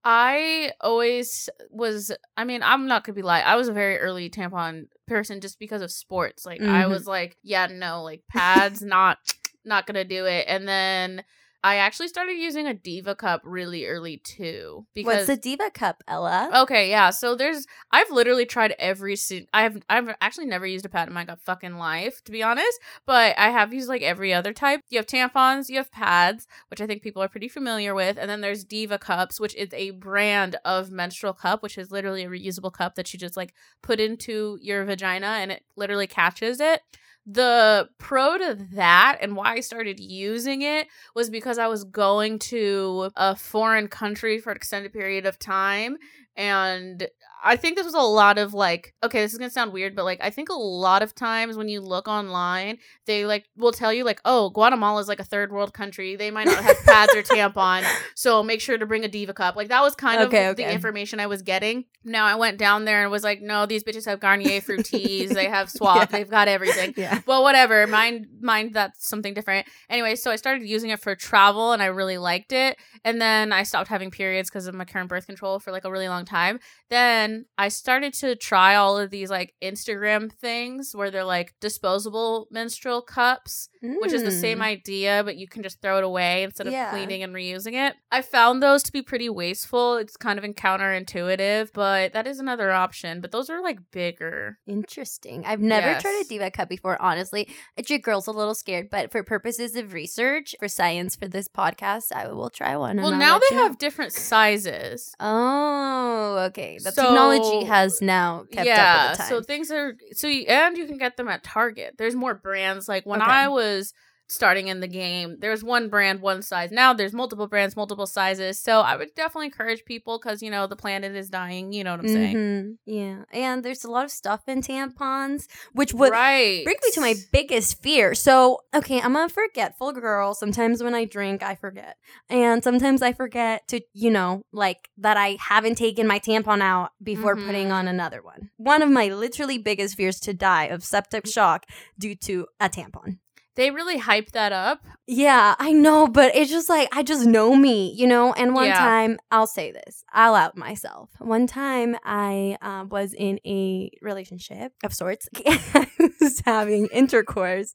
I 0.04 0.72
always 0.80 1.48
was 1.70 2.12
I 2.36 2.44
mean, 2.44 2.62
I'm 2.62 2.86
not 2.86 3.02
gonna 3.04 3.16
be 3.16 3.22
lying. 3.22 3.44
I 3.44 3.56
was 3.56 3.66
a 3.68 3.72
very 3.72 3.98
early 3.98 4.30
tampon 4.30 4.84
person 5.08 5.40
just 5.40 5.58
because 5.58 5.82
of 5.82 5.90
sports. 5.90 6.46
Like 6.46 6.60
I 6.60 6.84
Mhm. 6.84 6.90
was 6.90 7.06
like, 7.06 7.36
yeah, 7.42 7.66
no, 7.66 8.02
like 8.04 8.22
pads, 8.28 8.80
not 8.96 9.18
not 9.64 9.86
gonna 9.86 10.04
do 10.04 10.24
it. 10.26 10.44
And 10.46 10.68
then 10.68 11.24
I 11.62 11.76
actually 11.76 12.08
started 12.08 12.32
using 12.32 12.66
a 12.66 12.74
diva 12.74 13.14
cup 13.14 13.42
really 13.44 13.86
early 13.86 14.16
too. 14.18 14.86
What's 14.94 14.94
Because 14.94 15.26
the 15.26 15.36
diva 15.36 15.70
cup, 15.70 16.02
Ella? 16.08 16.50
Okay, 16.62 16.88
yeah. 16.88 17.10
So 17.10 17.34
there's 17.34 17.66
I've 17.90 18.10
literally 18.10 18.46
tried 18.46 18.74
every 18.78 19.16
si- 19.16 19.46
I've 19.52 19.82
I've 19.88 20.14
actually 20.20 20.46
never 20.46 20.66
used 20.66 20.86
a 20.86 20.88
pad 20.88 21.08
in 21.08 21.14
my 21.14 21.26
fucking 21.44 21.76
life, 21.76 22.22
to 22.24 22.32
be 22.32 22.42
honest, 22.42 22.78
but 23.06 23.38
I 23.38 23.50
have 23.50 23.74
used 23.74 23.88
like 23.88 24.02
every 24.02 24.32
other 24.32 24.52
type. 24.52 24.80
You 24.88 24.98
have 24.98 25.06
tampons, 25.06 25.68
you 25.68 25.76
have 25.76 25.92
pads, 25.92 26.46
which 26.68 26.80
I 26.80 26.86
think 26.86 27.02
people 27.02 27.22
are 27.22 27.28
pretty 27.28 27.48
familiar 27.48 27.94
with, 27.94 28.16
and 28.18 28.30
then 28.30 28.40
there's 28.40 28.64
Diva 28.64 28.98
cups, 28.98 29.38
which 29.38 29.54
is 29.54 29.68
a 29.74 29.90
brand 29.90 30.56
of 30.64 30.90
menstrual 30.90 31.34
cup, 31.34 31.62
which 31.62 31.76
is 31.76 31.90
literally 31.90 32.24
a 32.24 32.30
reusable 32.30 32.72
cup 32.72 32.94
that 32.94 33.12
you 33.12 33.18
just 33.18 33.36
like 33.36 33.52
put 33.82 34.00
into 34.00 34.58
your 34.62 34.84
vagina 34.84 35.26
and 35.26 35.52
it 35.52 35.62
literally 35.76 36.06
catches 36.06 36.60
it. 36.60 36.82
The 37.26 37.88
pro 37.98 38.38
to 38.38 38.66
that 38.72 39.18
and 39.20 39.36
why 39.36 39.54
I 39.54 39.60
started 39.60 40.00
using 40.00 40.62
it 40.62 40.88
was 41.14 41.30
because 41.30 41.58
I 41.58 41.68
was 41.68 41.84
going 41.84 42.38
to 42.40 43.10
a 43.16 43.36
foreign 43.36 43.88
country 43.88 44.38
for 44.38 44.50
an 44.50 44.56
extended 44.56 44.92
period 44.92 45.26
of 45.26 45.38
time. 45.38 45.96
And 46.36 47.08
I 47.42 47.56
think 47.56 47.76
this 47.76 47.84
was 47.86 47.94
a 47.94 47.98
lot 48.00 48.38
of 48.38 48.52
like, 48.54 48.94
okay, 49.02 49.20
this 49.20 49.32
is 49.32 49.38
gonna 49.38 49.50
sound 49.50 49.72
weird, 49.72 49.94
but 49.96 50.04
like, 50.04 50.20
I 50.22 50.30
think 50.30 50.48
a 50.48 50.54
lot 50.54 51.02
of 51.02 51.14
times 51.14 51.56
when 51.56 51.68
you 51.68 51.80
look 51.80 52.08
online, 52.08 52.78
they 53.06 53.24
like 53.26 53.46
will 53.56 53.72
tell 53.72 53.92
you, 53.92 54.04
like, 54.04 54.20
oh, 54.24 54.50
Guatemala 54.50 55.00
is 55.00 55.08
like 55.08 55.20
a 55.20 55.24
third 55.24 55.52
world 55.52 55.72
country. 55.72 56.16
They 56.16 56.30
might 56.30 56.46
not 56.46 56.62
have 56.62 56.76
pads 56.84 57.14
or 57.14 57.22
tampons. 57.22 57.86
So 58.14 58.42
make 58.42 58.60
sure 58.60 58.76
to 58.76 58.84
bring 58.84 59.04
a 59.04 59.08
Diva 59.08 59.32
cup. 59.32 59.56
Like, 59.56 59.68
that 59.68 59.82
was 59.82 59.94
kind 59.94 60.20
Okay, 60.22 60.46
of 60.48 60.56
the 60.56 60.70
information 60.70 61.20
I 61.20 61.26
was 61.26 61.40
getting. 61.42 61.84
Now 62.04 62.26
I 62.26 62.34
went 62.34 62.58
down 62.58 62.84
there 62.84 63.02
and 63.02 63.10
was 63.10 63.24
like, 63.24 63.40
no, 63.40 63.64
these 63.64 63.82
bitches 63.82 64.04
have 64.04 64.20
Garnier 64.20 64.60
Fructis. 64.60 65.30
they 65.32 65.46
have 65.48 65.70
Suave. 65.76 65.96
Yeah. 65.96 66.04
They've 66.06 66.28
got 66.30 66.48
everything 66.48 66.92
Yeah. 66.96 67.20
well 67.26 67.42
whatever 67.42 67.86
Mind, 67.86 68.26
mine 68.40 68.72
that's 68.72 69.06
something 69.08 69.32
different 69.34 69.66
anyway 69.88 70.14
so 70.14 70.30
i 70.30 70.36
started 70.36 70.66
using 70.66 70.90
it 70.90 71.00
for 71.00 71.14
travel 71.14 71.72
and 71.72 71.82
i 71.82 71.86
really 71.86 72.18
liked 72.18 72.52
it 72.52 72.76
and 73.04 73.20
then 73.20 73.52
i 73.52 73.62
stopped 73.62 73.88
having 73.88 74.10
periods 74.10 74.50
because 74.50 74.66
of 74.66 74.74
my 74.74 74.84
current 74.84 75.08
birth 75.08 75.26
control 75.26 75.58
for 75.58 75.70
like 75.72 75.84
a 75.84 75.90
really 75.90 76.08
long 76.08 76.24
time 76.24 76.58
then 76.90 77.29
i 77.58 77.68
started 77.68 78.12
to 78.14 78.34
try 78.36 78.74
all 78.74 78.96
of 78.98 79.10
these 79.10 79.30
like 79.30 79.54
instagram 79.62 80.30
things 80.32 80.92
where 80.94 81.10
they're 81.10 81.24
like 81.24 81.54
disposable 81.60 82.46
menstrual 82.50 83.02
cups 83.02 83.68
which 83.82 84.12
is 84.12 84.22
the 84.24 84.30
same 84.30 84.58
Mm. 84.58 84.62
idea 84.76 85.22
but 85.24 85.36
you 85.36 85.48
can 85.48 85.62
just 85.62 85.80
throw 85.80 85.98
it 85.98 86.04
away 86.04 86.42
instead 86.42 86.66
of 86.66 86.72
Yeah. 86.72 86.90
cleaning 86.90 87.22
and 87.22 87.34
reusing 87.34 87.74
it 87.74 87.94
i 88.10 88.20
found 88.22 88.62
those 88.62 88.82
to 88.84 88.92
be 88.92 89.02
pretty 89.02 89.28
wasteful 89.28 89.96
it's 89.96 90.16
kind 90.16 90.38
of 90.38 90.44
counterintuitive 90.54 91.70
but 91.72 92.12
that 92.12 92.26
is 92.26 92.38
another 92.40 92.70
option 92.72 93.20
but 93.20 93.30
those 93.32 93.48
are 93.50 93.62
like 93.62 93.78
bigger 93.90 94.58
Interesting. 94.66 95.44
I've 95.46 95.60
never 95.60 96.00
tried 96.00 96.20
a 96.24 96.28
diva 96.28 96.50
cup 96.50 96.68
before, 96.68 97.00
honestly. 97.00 97.48
It's 97.76 97.90
Your 97.90 97.98
girl's 97.98 98.26
a 98.26 98.32
little 98.32 98.54
scared, 98.54 98.88
but 98.90 99.10
for 99.10 99.22
purposes 99.22 99.74
of 99.76 99.92
research, 99.92 100.54
for 100.58 100.68
science, 100.68 101.16
for 101.16 101.26
this 101.28 101.48
podcast, 101.48 102.12
I 102.12 102.28
will 102.32 102.50
try 102.50 102.76
one. 102.76 102.96
well 102.98 103.10
now 103.12 103.38
they 103.38 103.56
have 103.56 103.78
different 103.78 104.12
sizes 104.12 105.14
Oh, 105.20 106.38
okay. 106.48 106.78
That's 106.82 106.96
So- 106.96 107.14
technology 107.28 107.66
has 107.66 108.00
now 108.02 108.44
kept 108.52 108.66
yeah, 108.66 108.94
up 108.94 109.10
with 109.10 109.18
the 109.18 109.22
time. 109.24 109.28
so 109.28 109.42
things 109.42 109.70
are 109.70 109.96
so 110.12 110.26
you, 110.26 110.44
and 110.46 110.76
you 110.76 110.86
can 110.86 110.98
get 110.98 111.16
them 111.16 111.28
at 111.28 111.42
Target. 111.44 111.94
There's 111.98 112.14
more 112.14 112.34
brands. 112.34 112.88
Like 112.88 113.06
when 113.06 113.22
Okay. 113.22 113.30
I 113.30 113.48
was 113.48 113.92
starting 114.30 114.68
in 114.68 114.80
the 114.80 114.86
game, 114.88 115.36
there's 115.40 115.62
one 115.64 115.88
brand, 115.88 116.20
one 116.22 116.40
size. 116.42 116.70
Now 116.70 116.94
there's 116.94 117.12
multiple 117.12 117.46
brands, 117.48 117.76
multiple 117.76 118.06
sizes. 118.06 118.58
So 118.58 118.80
I 118.80 118.96
would 118.96 119.14
definitely 119.14 119.46
encourage 119.46 119.84
people 119.84 120.18
because 120.18 120.42
you 120.42 120.50
know 120.50 120.66
the 120.66 120.76
planet 120.76 121.14
is 121.16 121.28
dying. 121.28 121.72
You 121.72 121.84
know 121.84 121.90
what 121.92 122.00
I'm 122.00 122.08
saying? 122.08 122.36
Mhm. 122.36 122.76
Yeah, 122.86 123.24
and 123.32 123.64
there's 123.64 123.84
a 123.84 123.90
lot 123.90 124.04
of 124.04 124.10
stuff 124.10 124.42
in 124.46 124.62
tampons, 124.62 125.46
which 125.72 125.92
would 125.92 126.12
right. 126.12 126.64
bring 126.64 126.76
me 126.82 126.90
to 126.92 127.00
my 127.00 127.14
biggest 127.32 127.82
fear. 127.82 128.14
So, 128.14 128.60
okay, 128.74 129.00
I'm 129.00 129.16
a 129.16 129.28
forgetful 129.28 129.92
girl. 129.92 130.34
Sometimes 130.34 130.82
when 130.82 130.94
I 130.94 131.04
drink, 131.04 131.42
I 131.42 131.54
forget. 131.56 131.96
And 132.28 132.62
sometimes 132.62 133.02
I 133.02 133.12
forget 133.12 133.66
to, 133.68 133.80
you 133.92 134.10
know, 134.10 134.44
like 134.52 134.88
that 134.98 135.16
I 135.16 135.36
haven't 135.40 135.76
taken 135.76 136.06
my 136.06 136.18
tampon 136.20 136.60
out 136.62 136.92
before 137.02 137.34
Mhm. 137.36 137.46
putting 137.46 137.72
on 137.72 137.88
another 137.88 138.22
one. 138.22 138.50
One 138.56 138.82
of 138.82 138.90
my 138.90 139.08
literally 139.08 139.58
biggest 139.58 139.96
fears 139.96 140.20
to 140.20 140.32
die 140.34 140.64
of 140.66 140.84
septic 140.84 141.26
shock 141.26 141.66
due 141.98 142.14
to 142.16 142.46
a 142.60 142.68
tampon. 142.68 143.18
They 143.56 143.70
really 143.70 143.98
hype 143.98 144.30
that 144.32 144.52
up. 144.52 144.80
Yeah, 145.06 145.56
I 145.58 145.72
know, 145.72 146.06
but 146.06 146.34
it's 146.36 146.50
just 146.50 146.68
like 146.68 146.88
I 146.92 147.02
just 147.02 147.26
know 147.26 147.56
me, 147.56 147.92
you 147.96 148.06
know. 148.06 148.32
And 148.32 148.54
one 148.54 148.66
Yeah. 148.66 148.78
time, 148.78 149.18
I'll 149.30 149.48
say 149.48 149.72
this, 149.72 150.04
I'll 150.12 150.34
out 150.36 150.56
myself. 150.56 151.10
One 151.18 151.46
time, 151.48 151.96
I 152.04 152.56
uh, 152.62 152.84
was 152.88 153.12
in 153.12 153.40
a 153.44 153.90
relationship 154.00 154.72
of 154.84 154.94
sorts. 154.94 155.28
I 155.36 155.88
was 156.20 156.40
having 156.46 156.86
intercourse 156.92 157.74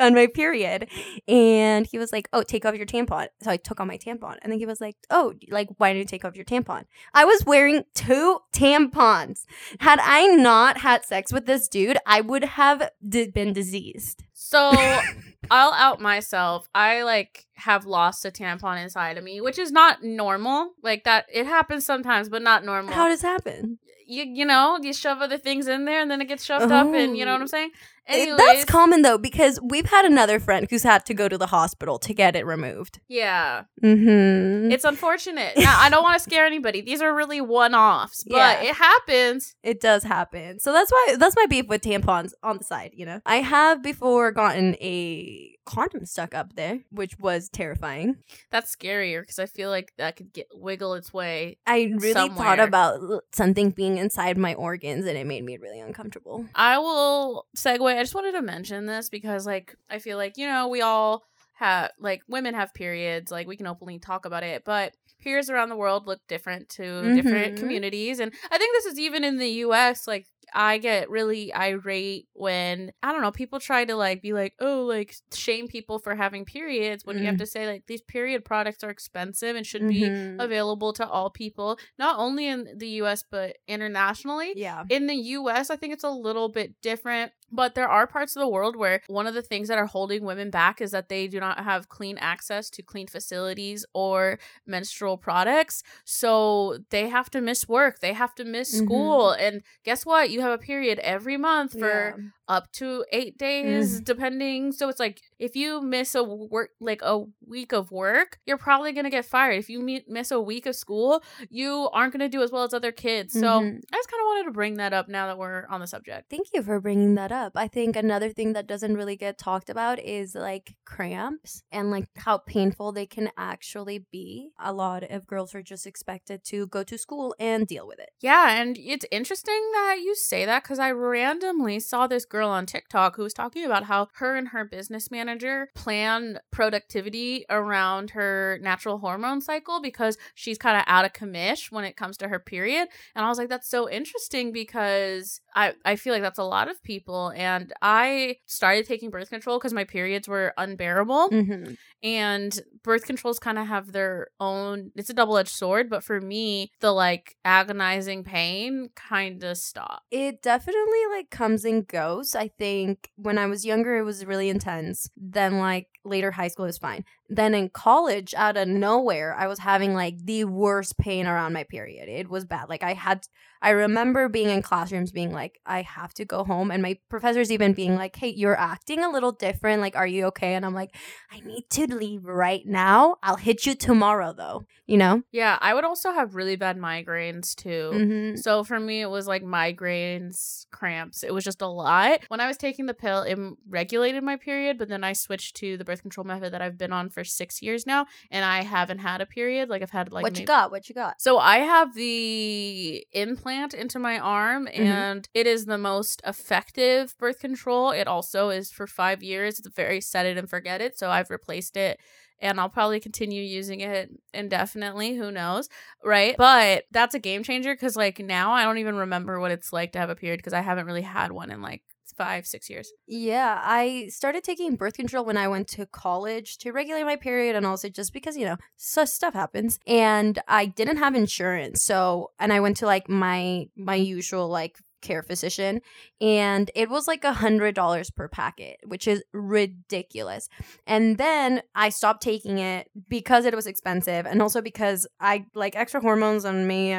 on 0.00 0.14
my 0.14 0.26
period, 0.26 0.88
and 1.28 1.86
he 1.86 1.98
was 1.98 2.12
like, 2.12 2.28
"Oh, 2.32 2.42
take 2.42 2.64
off 2.64 2.74
your 2.74 2.86
tampon." 2.86 3.28
So 3.42 3.50
I 3.50 3.58
took 3.58 3.78
off 3.78 3.86
my 3.86 3.98
tampon, 3.98 4.36
and 4.40 4.50
then 4.50 4.58
he 4.58 4.64
was 4.66 4.80
like, 4.80 4.96
"Oh, 5.10 5.34
like 5.50 5.68
why 5.76 5.92
didn't 5.92 6.00
you 6.10 6.16
take 6.18 6.24
off 6.24 6.34
your 6.34 6.46
tampon?" 6.46 6.84
I 7.12 7.26
was 7.26 7.44
wearing 7.44 7.84
two 7.94 8.38
tampons. 8.54 9.40
Had 9.80 9.98
I 10.02 10.26
not 10.28 10.78
had 10.78 11.04
sex 11.04 11.30
with 11.30 11.44
this 11.46 11.68
dude, 11.68 11.98
I 12.06 12.22
would 12.22 12.44
have 12.44 12.90
d- 13.06 13.28
been 13.28 13.52
diseased. 13.52 14.24
So 14.50 14.72
I'll 15.50 15.72
out 15.72 16.00
myself. 16.00 16.68
I 16.74 17.02
like 17.02 17.46
have 17.54 17.86
lost 17.86 18.24
a 18.24 18.30
tampon 18.30 18.82
inside 18.82 19.16
of 19.16 19.24
me, 19.24 19.40
which 19.40 19.58
is 19.58 19.70
not 19.70 20.02
normal. 20.02 20.72
Like 20.82 21.04
that, 21.04 21.26
it 21.32 21.46
happens 21.46 21.86
sometimes, 21.86 22.28
but 22.28 22.42
not 22.42 22.64
normal. 22.64 22.92
How 22.92 23.08
does 23.08 23.22
it 23.22 23.28
happen? 23.28 23.78
you 24.10 24.24
you 24.24 24.44
know 24.44 24.76
you 24.82 24.92
shove 24.92 25.18
other 25.20 25.38
things 25.38 25.68
in 25.68 25.84
there 25.84 26.02
and 26.02 26.10
then 26.10 26.20
it 26.20 26.26
gets 26.26 26.44
shoved 26.44 26.72
up 26.72 26.92
and 26.92 27.16
you 27.16 27.24
know 27.24 27.32
what 27.32 27.40
I'm 27.40 27.44
oh. 27.44 27.46
saying. 27.46 27.70
It- 28.10 28.20
Anyways, 28.20 28.38
That's 28.38 28.64
common 28.64 29.02
though 29.02 29.18
because 29.18 29.58
we've 29.62 29.86
had 29.86 30.04
another 30.04 30.38
friend 30.40 30.66
who's 30.68 30.82
had 30.82 31.04
to 31.06 31.14
go 31.14 31.28
to 31.28 31.38
the 31.38 31.46
hospital 31.46 31.98
to 32.00 32.12
get 32.14 32.36
it 32.36 32.44
removed. 32.46 33.00
yeah, 33.08 33.64
Mm-hmm. 33.82 34.70
it's 34.72 34.84
unfortunate. 34.84 35.56
now, 35.56 35.76
I 35.78 35.88
don't 35.90 36.02
want 36.02 36.14
to 36.18 36.22
scare 36.22 36.46
anybody. 36.46 36.80
These 36.80 37.02
are 37.02 37.14
really 37.14 37.40
one 37.40 37.74
offs, 37.74 38.24
but 38.24 38.36
Yeah. 38.36 38.70
it 38.70 38.74
happens. 38.74 39.54
It 39.62 39.80
does 39.80 40.02
happen. 40.04 40.58
So 40.60 40.72
that's 40.72 40.90
why 40.90 41.16
that's 41.18 41.36
my 41.36 41.46
beef 41.46 41.66
with 41.68 41.82
tampons 41.82 42.32
on 42.42 42.58
the 42.58 42.64
side, 42.64 42.90
you 42.94 43.06
know. 43.06 43.20
I 43.26 43.36
have 43.36 43.82
before 43.82 44.32
gotten 44.32 44.74
a 44.80 45.56
condom 45.66 46.04
stuck 46.04 46.34
up 46.34 46.56
there, 46.56 46.80
which 46.90 47.18
was 47.20 47.48
terrifying. 47.48 48.16
That's 48.50 48.74
scarier 48.74 49.20
because 49.20 49.38
I 49.38 49.46
feel 49.46 49.70
like 49.70 49.92
that 49.98 50.16
could 50.16 50.32
get 50.32 50.48
wiggle 50.52 50.94
its 50.94 51.12
way. 51.12 51.58
I 51.66 51.92
really 51.96 52.28
thought 52.30 52.58
about 52.58 53.22
something 53.32 53.70
being 53.70 53.96
inside 53.98 54.36
my 54.36 54.54
organs 54.54 55.06
and 55.06 55.16
it 55.16 55.26
made 55.26 55.44
me 55.44 55.58
really 55.58 55.78
uncomfortable. 55.78 56.46
I 56.54 56.78
will 56.78 57.46
segue. 57.56 57.99
I 58.00 58.02
just 58.02 58.14
wanted 58.14 58.32
to 58.32 58.40
mention 58.42 58.86
this 58.86 59.10
because, 59.10 59.44
like, 59.46 59.76
I 59.90 59.98
feel 59.98 60.16
like 60.16 60.38
you 60.38 60.46
know 60.46 60.68
we 60.68 60.80
all 60.80 61.22
have 61.56 61.90
like 61.98 62.22
women 62.28 62.54
have 62.54 62.72
periods. 62.72 63.30
Like 63.30 63.46
we 63.46 63.56
can 63.58 63.66
openly 63.66 63.98
talk 63.98 64.24
about 64.24 64.42
it, 64.42 64.64
but 64.64 64.94
periods 65.20 65.50
around 65.50 65.68
the 65.68 65.76
world 65.76 66.06
look 66.06 66.20
different 66.26 66.70
to 66.70 67.12
different 67.14 67.54
Mhm. 67.56 67.58
communities, 67.58 68.18
and 68.18 68.32
I 68.50 68.56
think 68.56 68.72
this 68.74 68.86
is 68.86 68.98
even 68.98 69.22
in 69.22 69.36
the 69.36 69.50
U.S. 69.66 70.06
Like 70.08 70.26
I 70.54 70.78
get 70.78 71.10
really 71.10 71.52
irate 71.54 72.26
when 72.32 72.90
I 73.02 73.12
don't 73.12 73.20
know 73.20 73.30
people 73.30 73.60
try 73.60 73.84
to 73.84 73.94
like 73.94 74.22
be 74.22 74.32
like 74.32 74.54
oh 74.60 74.86
like 74.86 75.14
shame 75.34 75.68
people 75.68 75.98
for 75.98 76.14
having 76.16 76.44
periods 76.46 77.04
when 77.04 77.18
you 77.18 77.26
have 77.26 77.34
Mm. 77.36 77.38
to 77.40 77.46
say 77.46 77.66
like 77.66 77.84
these 77.86 78.00
period 78.00 78.44
products 78.46 78.82
are 78.82 78.88
expensive 78.90 79.54
and 79.56 79.66
should 79.66 79.86
be 79.86 80.00
Mhm. 80.00 80.36
available 80.42 80.94
to 80.94 81.06
all 81.06 81.28
people, 81.28 81.78
not 81.98 82.18
only 82.18 82.48
in 82.48 82.78
the 82.78 82.88
U.S. 83.02 83.22
but 83.30 83.58
internationally 83.68 84.54
Yeah. 84.56 84.84
in 84.88 85.06
the 85.06 85.14
US, 85.36 85.68
I 85.70 85.76
think 85.76 85.92
it's 85.92 86.04
a 86.04 86.10
little 86.10 86.48
bit 86.48 86.80
different, 86.80 87.32
but 87.50 87.74
there 87.74 87.88
are 87.88 88.06
parts 88.06 88.36
of 88.36 88.40
the 88.40 88.48
world 88.48 88.76
where 88.76 89.02
one 89.08 89.26
of 89.26 89.34
the 89.34 89.42
things 89.42 89.68
that 89.68 89.78
are 89.78 89.86
holding 89.86 90.24
women 90.24 90.50
back 90.50 90.80
is 90.80 90.90
that 90.92 91.08
they 91.08 91.26
do 91.28 91.40
not 91.40 91.62
have 91.64 91.88
clean 91.88 92.18
access 92.18 92.70
to 92.70 92.82
clean 92.82 93.06
facilities 93.06 93.84
or 93.94 94.38
menstrual 94.66 95.16
products. 95.16 95.82
So 96.04 96.78
they 96.90 97.08
have 97.08 97.30
to 97.30 97.40
miss 97.40 97.68
work, 97.68 98.00
they 98.00 98.12
have 98.12 98.34
to 98.36 98.44
miss 98.44 98.70
Mhm. 98.72 98.76
school. 98.76 99.30
And 99.32 99.62
guess 99.84 100.04
what? 100.06 100.30
You 100.30 100.40
have 100.42 100.52
a 100.52 100.58
period 100.58 100.98
every 101.00 101.36
month 101.36 101.72
for 101.78 102.16
Yeah. 102.16 102.16
up 102.48 102.70
to 102.72 103.04
eight 103.12 103.38
days, 103.38 104.00
depending. 104.00 104.72
So 104.72 104.88
it's 104.88 105.00
like 105.00 105.20
if 105.40 105.56
you 105.56 105.80
miss 105.82 106.14
a 106.14 106.22
work, 106.22 106.70
like 106.80 107.00
a 107.02 107.24
week 107.44 107.72
of 107.72 107.90
work, 107.90 108.38
you're 108.46 108.58
probably 108.58 108.92
gonna 108.92 109.10
get 109.10 109.24
fired. 109.24 109.54
If 109.58 109.68
you 109.68 109.80
mi- 109.80 110.04
miss 110.06 110.30
a 110.30 110.40
week 110.40 110.66
of 110.66 110.76
school, 110.76 111.22
you 111.48 111.88
aren't 111.92 112.12
gonna 112.12 112.28
do 112.28 112.42
as 112.42 112.52
well 112.52 112.62
as 112.62 112.72
other 112.74 112.92
kids. 112.92 113.32
So 113.32 113.40
Mhm. 113.40 113.80
I 113.92 113.96
just 113.96 114.10
kind 114.10 114.20
of 114.20 114.26
wanted 114.26 114.44
to 114.44 114.50
bring 114.52 114.74
that 114.74 114.92
up 114.92 115.08
now 115.08 115.26
that 115.26 115.38
we're 115.38 115.66
on 115.68 115.80
the 115.80 115.86
subject. 115.86 116.30
Thank 116.30 116.48
you 116.54 116.62
for 116.62 116.78
bringing 116.80 117.14
that 117.16 117.32
up. 117.32 117.52
I 117.56 117.66
think 117.68 117.96
another 117.96 118.28
thing 118.30 118.52
that 118.52 118.66
doesn't 118.66 118.94
really 118.94 119.16
get 119.16 119.38
talked 119.38 119.70
about 119.70 119.98
is 119.98 120.34
like 120.34 120.74
cramps 120.84 121.62
and 121.72 121.90
like 121.90 122.08
how 122.16 122.36
painful 122.38 122.92
they 122.92 123.06
can 123.06 123.30
actually 123.38 124.04
be. 124.12 124.50
A 124.58 124.72
lot 124.72 125.02
of 125.04 125.26
girls 125.26 125.54
are 125.54 125.62
just 125.62 125.86
expected 125.86 126.44
to 126.44 126.66
go 126.66 126.82
to 126.84 126.98
school 126.98 127.34
and 127.38 127.66
deal 127.66 127.86
with 127.86 127.98
it. 127.98 128.10
Yeah, 128.20 128.60
and 128.60 128.76
it's 128.78 129.06
interesting 129.10 129.60
that 129.72 129.96
you 130.02 130.14
say 130.14 130.44
that 130.44 130.62
because 130.62 130.78
I 130.78 130.90
randomly 130.90 131.80
saw 131.80 132.06
this 132.06 132.24
girl 132.26 132.48
on 132.50 132.66
TikTok 132.66 133.16
who 133.16 133.22
was 133.22 133.32
talking 133.32 133.64
about 133.64 133.84
how 133.84 134.08
her 134.16 134.36
and 134.36 134.48
her 134.48 134.64
business 134.64 135.10
manager 135.10 135.29
plan 135.74 136.38
productivity 136.50 137.44
around 137.48 138.10
her 138.10 138.58
natural 138.62 138.98
hormone 138.98 139.40
cycle 139.40 139.80
because 139.80 140.16
she's 140.34 140.58
kind 140.58 140.76
of 140.76 140.84
out 140.86 141.04
of 141.04 141.12
commish 141.12 141.70
when 141.70 141.84
it 141.84 141.96
comes 141.96 142.16
to 142.18 142.28
her 142.28 142.38
period. 142.38 142.88
And 143.14 143.24
I 143.24 143.28
was 143.28 143.38
like, 143.38 143.48
that's 143.48 143.68
so 143.68 143.88
interesting 143.90 144.52
because 144.52 145.40
I, 145.54 145.74
I 145.84 145.96
feel 145.96 146.12
like 146.12 146.22
that's 146.22 146.38
a 146.38 146.44
lot 146.44 146.70
of 146.70 146.82
people. 146.82 147.32
And 147.36 147.72
I 147.82 148.36
started 148.46 148.86
taking 148.86 149.10
birth 149.10 149.30
control 149.30 149.58
because 149.58 149.72
my 149.72 149.84
periods 149.84 150.28
were 150.28 150.52
unbearable 150.56 151.28
Mm-hmm. 151.30 151.74
and 152.02 152.60
birth 152.82 153.04
controls 153.04 153.38
kind 153.38 153.58
of 153.58 153.66
have 153.66 153.92
their 153.92 154.28
own 154.40 154.90
it's 154.96 155.10
a 155.10 155.14
double-edged 155.14 155.48
sword 155.50 155.90
but 155.90 156.02
for 156.02 156.20
me 156.20 156.70
the 156.80 156.92
like 156.92 157.36
agonizing 157.44 158.24
pain 158.24 158.88
kind 158.94 159.42
of 159.44 159.56
stopped 159.58 160.04
It 160.10 160.42
definitely 160.42 161.00
like 161.10 161.30
comes 161.30 161.64
and 161.64 161.86
goes. 161.86 162.34
I 162.34 162.48
think 162.48 163.10
when 163.16 163.38
I 163.38 163.46
was 163.46 163.64
younger, 163.64 163.96
it 163.98 164.02
was 164.04 164.24
really 164.24 164.48
intense. 164.48 165.10
Then, 165.20 165.58
like 165.58 165.88
later 166.04 166.30
high 166.30 166.48
school, 166.48 166.64
is 166.66 166.78
fine. 166.78 167.04
Then 167.30 167.54
in 167.54 167.70
college, 167.70 168.34
out 168.34 168.56
of 168.56 168.68
nowhere, 168.68 169.34
I 169.34 169.46
was 169.46 169.60
having 169.60 169.94
like 169.94 170.18
the 170.24 170.44
worst 170.44 170.98
pain 170.98 171.26
around 171.26 171.52
my 171.52 171.64
period. 171.64 172.08
It 172.08 172.28
was 172.28 172.44
bad. 172.44 172.68
Like 172.68 172.82
I 172.82 172.92
had, 172.94 173.26
I 173.62 173.70
remember 173.70 174.28
being 174.28 174.50
in 174.50 174.62
classrooms 174.62 175.12
being 175.12 175.32
like, 175.32 175.60
I 175.64 175.82
have 175.82 176.12
to 176.14 176.24
go 176.24 176.44
home, 176.44 176.70
and 176.70 176.82
my 176.82 176.98
professors 177.08 177.52
even 177.52 177.72
being 177.72 177.96
like, 177.96 178.16
Hey, 178.16 178.28
you're 178.28 178.58
acting 178.58 179.04
a 179.04 179.10
little 179.10 179.32
different. 179.32 179.80
Like, 179.80 179.96
are 179.96 180.06
you 180.06 180.26
okay? 180.26 180.54
And 180.54 180.66
I'm 180.66 180.74
like, 180.74 180.94
I 181.30 181.40
need 181.40 181.70
to 181.70 181.86
leave 181.86 182.24
right 182.24 182.66
now. 182.66 183.16
I'll 183.22 183.36
hit 183.36 183.64
you 183.64 183.74
tomorrow, 183.74 184.34
though. 184.36 184.66
You 184.86 184.96
know. 184.96 185.22
yeah 185.30 185.56
i 185.60 185.72
would 185.72 185.84
also 185.84 186.10
have 186.10 186.34
really 186.34 186.56
bad 186.56 186.76
migraines 186.76 187.54
too 187.54 188.00
Mm-hmm. 188.00 188.36
So 188.36 188.64
for 188.64 188.78
me, 188.80 189.00
it 189.02 189.10
was 189.10 189.26
like 189.26 189.42
migraines, 189.42 190.66
cramps. 190.70 191.22
It 191.22 191.32
was 191.32 191.44
just 191.44 191.62
a 191.62 191.66
lot. 191.66 192.20
When 192.28 192.40
I 192.40 192.46
was 192.46 192.56
taking 192.56 192.86
the 192.86 192.94
pill, 192.94 193.22
it 193.22 193.38
regulated 193.68 194.22
my 194.22 194.36
period, 194.36 194.78
but 194.78 194.88
then 194.88 195.04
I 195.04 195.12
switched 195.12 195.56
to 195.56 195.76
the 195.76 195.84
birth 195.84 196.02
control 196.02 196.24
method 196.24 196.52
that 196.52 196.62
I've 196.62 196.78
been 196.78 196.92
on 196.92 197.10
for 197.10 197.19
six 197.24 197.60
years 197.62 197.86
now, 197.86 198.06
and 198.30 198.44
I 198.44 198.62
haven't 198.62 198.98
had 198.98 199.20
a 199.20 199.26
period. 199.26 199.68
Like 199.68 199.82
I've 199.82 199.90
had 199.90 200.12
like 200.12 200.22
what 200.22 200.32
maybe- 200.32 200.40
you 200.42 200.46
got? 200.46 200.70
What 200.70 200.88
you 200.88 200.94
got? 200.94 201.20
So 201.20 201.38
I 201.38 201.58
have 201.58 201.94
the 201.94 203.06
implant 203.12 203.74
into 203.74 203.98
my 203.98 204.18
arm 204.18 204.66
Mhm. 204.66 204.78
and 204.78 205.28
it 205.34 205.46
is 205.46 205.66
the 205.66 205.78
most 205.78 206.20
effective 206.26 207.16
birth 207.18 207.38
control. 207.40 207.90
It 207.90 208.06
also 208.06 208.50
is 208.50 208.70
for 208.70 208.86
5 208.86 209.22
years. 209.22 209.58
It's 209.58 209.68
very 209.68 210.00
set 210.00 210.26
it 210.26 210.36
and 210.36 210.48
forget 210.48 210.80
it. 210.80 210.98
So 210.98 211.10
I've 211.10 211.30
replaced 211.30 211.76
it 211.76 212.00
and 212.42 212.58
I'll 212.58 212.70
probably 212.70 213.00
continue 213.00 213.42
using 213.42 213.80
it 213.80 214.10
indefinitely, 214.32 215.14
who 215.14 215.30
knows, 215.30 215.68
right? 216.02 216.34
But 216.38 216.84
that's 216.90 217.14
a 217.14 217.18
game 217.18 217.42
changer 217.42 217.76
cuz 217.76 217.96
like 217.96 218.18
now 218.18 218.52
I 218.52 218.64
don't 218.64 218.78
even 218.78 218.96
remember 218.96 219.38
what 219.40 219.50
it's 219.50 219.72
like 219.72 219.92
to 219.92 219.98
have 219.98 220.10
a 220.10 220.16
period 220.16 220.38
because 220.38 220.54
I 220.54 220.60
haven't 220.60 220.86
really 220.86 221.02
had 221.02 221.32
one 221.32 221.50
in 221.50 221.60
like 221.60 221.82
5 222.20 222.46
6 222.46 222.68
years. 222.68 222.92
Yeah, 223.06 223.58
I 223.64 224.08
started 224.10 224.44
taking 224.44 224.76
birth 224.76 224.92
control 224.92 225.24
when 225.24 225.38
I 225.38 225.48
went 225.48 225.68
to 225.68 225.86
college 225.86 226.58
to 226.58 226.70
regulate 226.70 227.04
my 227.04 227.16
period 227.16 227.56
and 227.56 227.64
also 227.64 227.88
just 227.88 228.12
because, 228.12 228.36
you 228.36 228.44
know, 228.44 228.58
stuff 228.76 229.32
happens. 229.32 229.78
And 229.86 230.38
I 230.46 230.66
didn't 230.66 230.98
have 230.98 231.14
insurance. 231.14 231.82
So, 231.82 232.32
and 232.38 232.52
I 232.52 232.60
went 232.60 232.76
to 232.78 232.84
like 232.84 233.08
my 233.08 233.68
my 233.74 233.94
usual 233.94 234.48
like 234.48 234.76
care 235.00 235.22
physician 235.22 235.80
and 236.20 236.70
it 236.74 236.88
was 236.88 237.06
like 237.08 237.24
a 237.24 237.32
hundred 237.32 237.74
dollars 237.74 238.10
per 238.10 238.28
packet 238.28 238.78
which 238.84 239.06
is 239.06 239.22
ridiculous. 239.32 240.48
And 240.86 241.18
then 241.18 241.62
i 241.74 241.88
stopped 241.88 242.22
taking 242.22 242.58
it 242.58 242.90
because 243.08 243.44
it 243.44 243.54
was 243.54 243.66
expensive 243.66 244.26
and 244.26 244.42
also 244.42 244.60
because 244.60 245.06
i 245.20 245.44
like 245.54 245.76
extra 245.76 246.00
hormones 246.00 246.44
on 246.44 246.66
me 246.66 246.92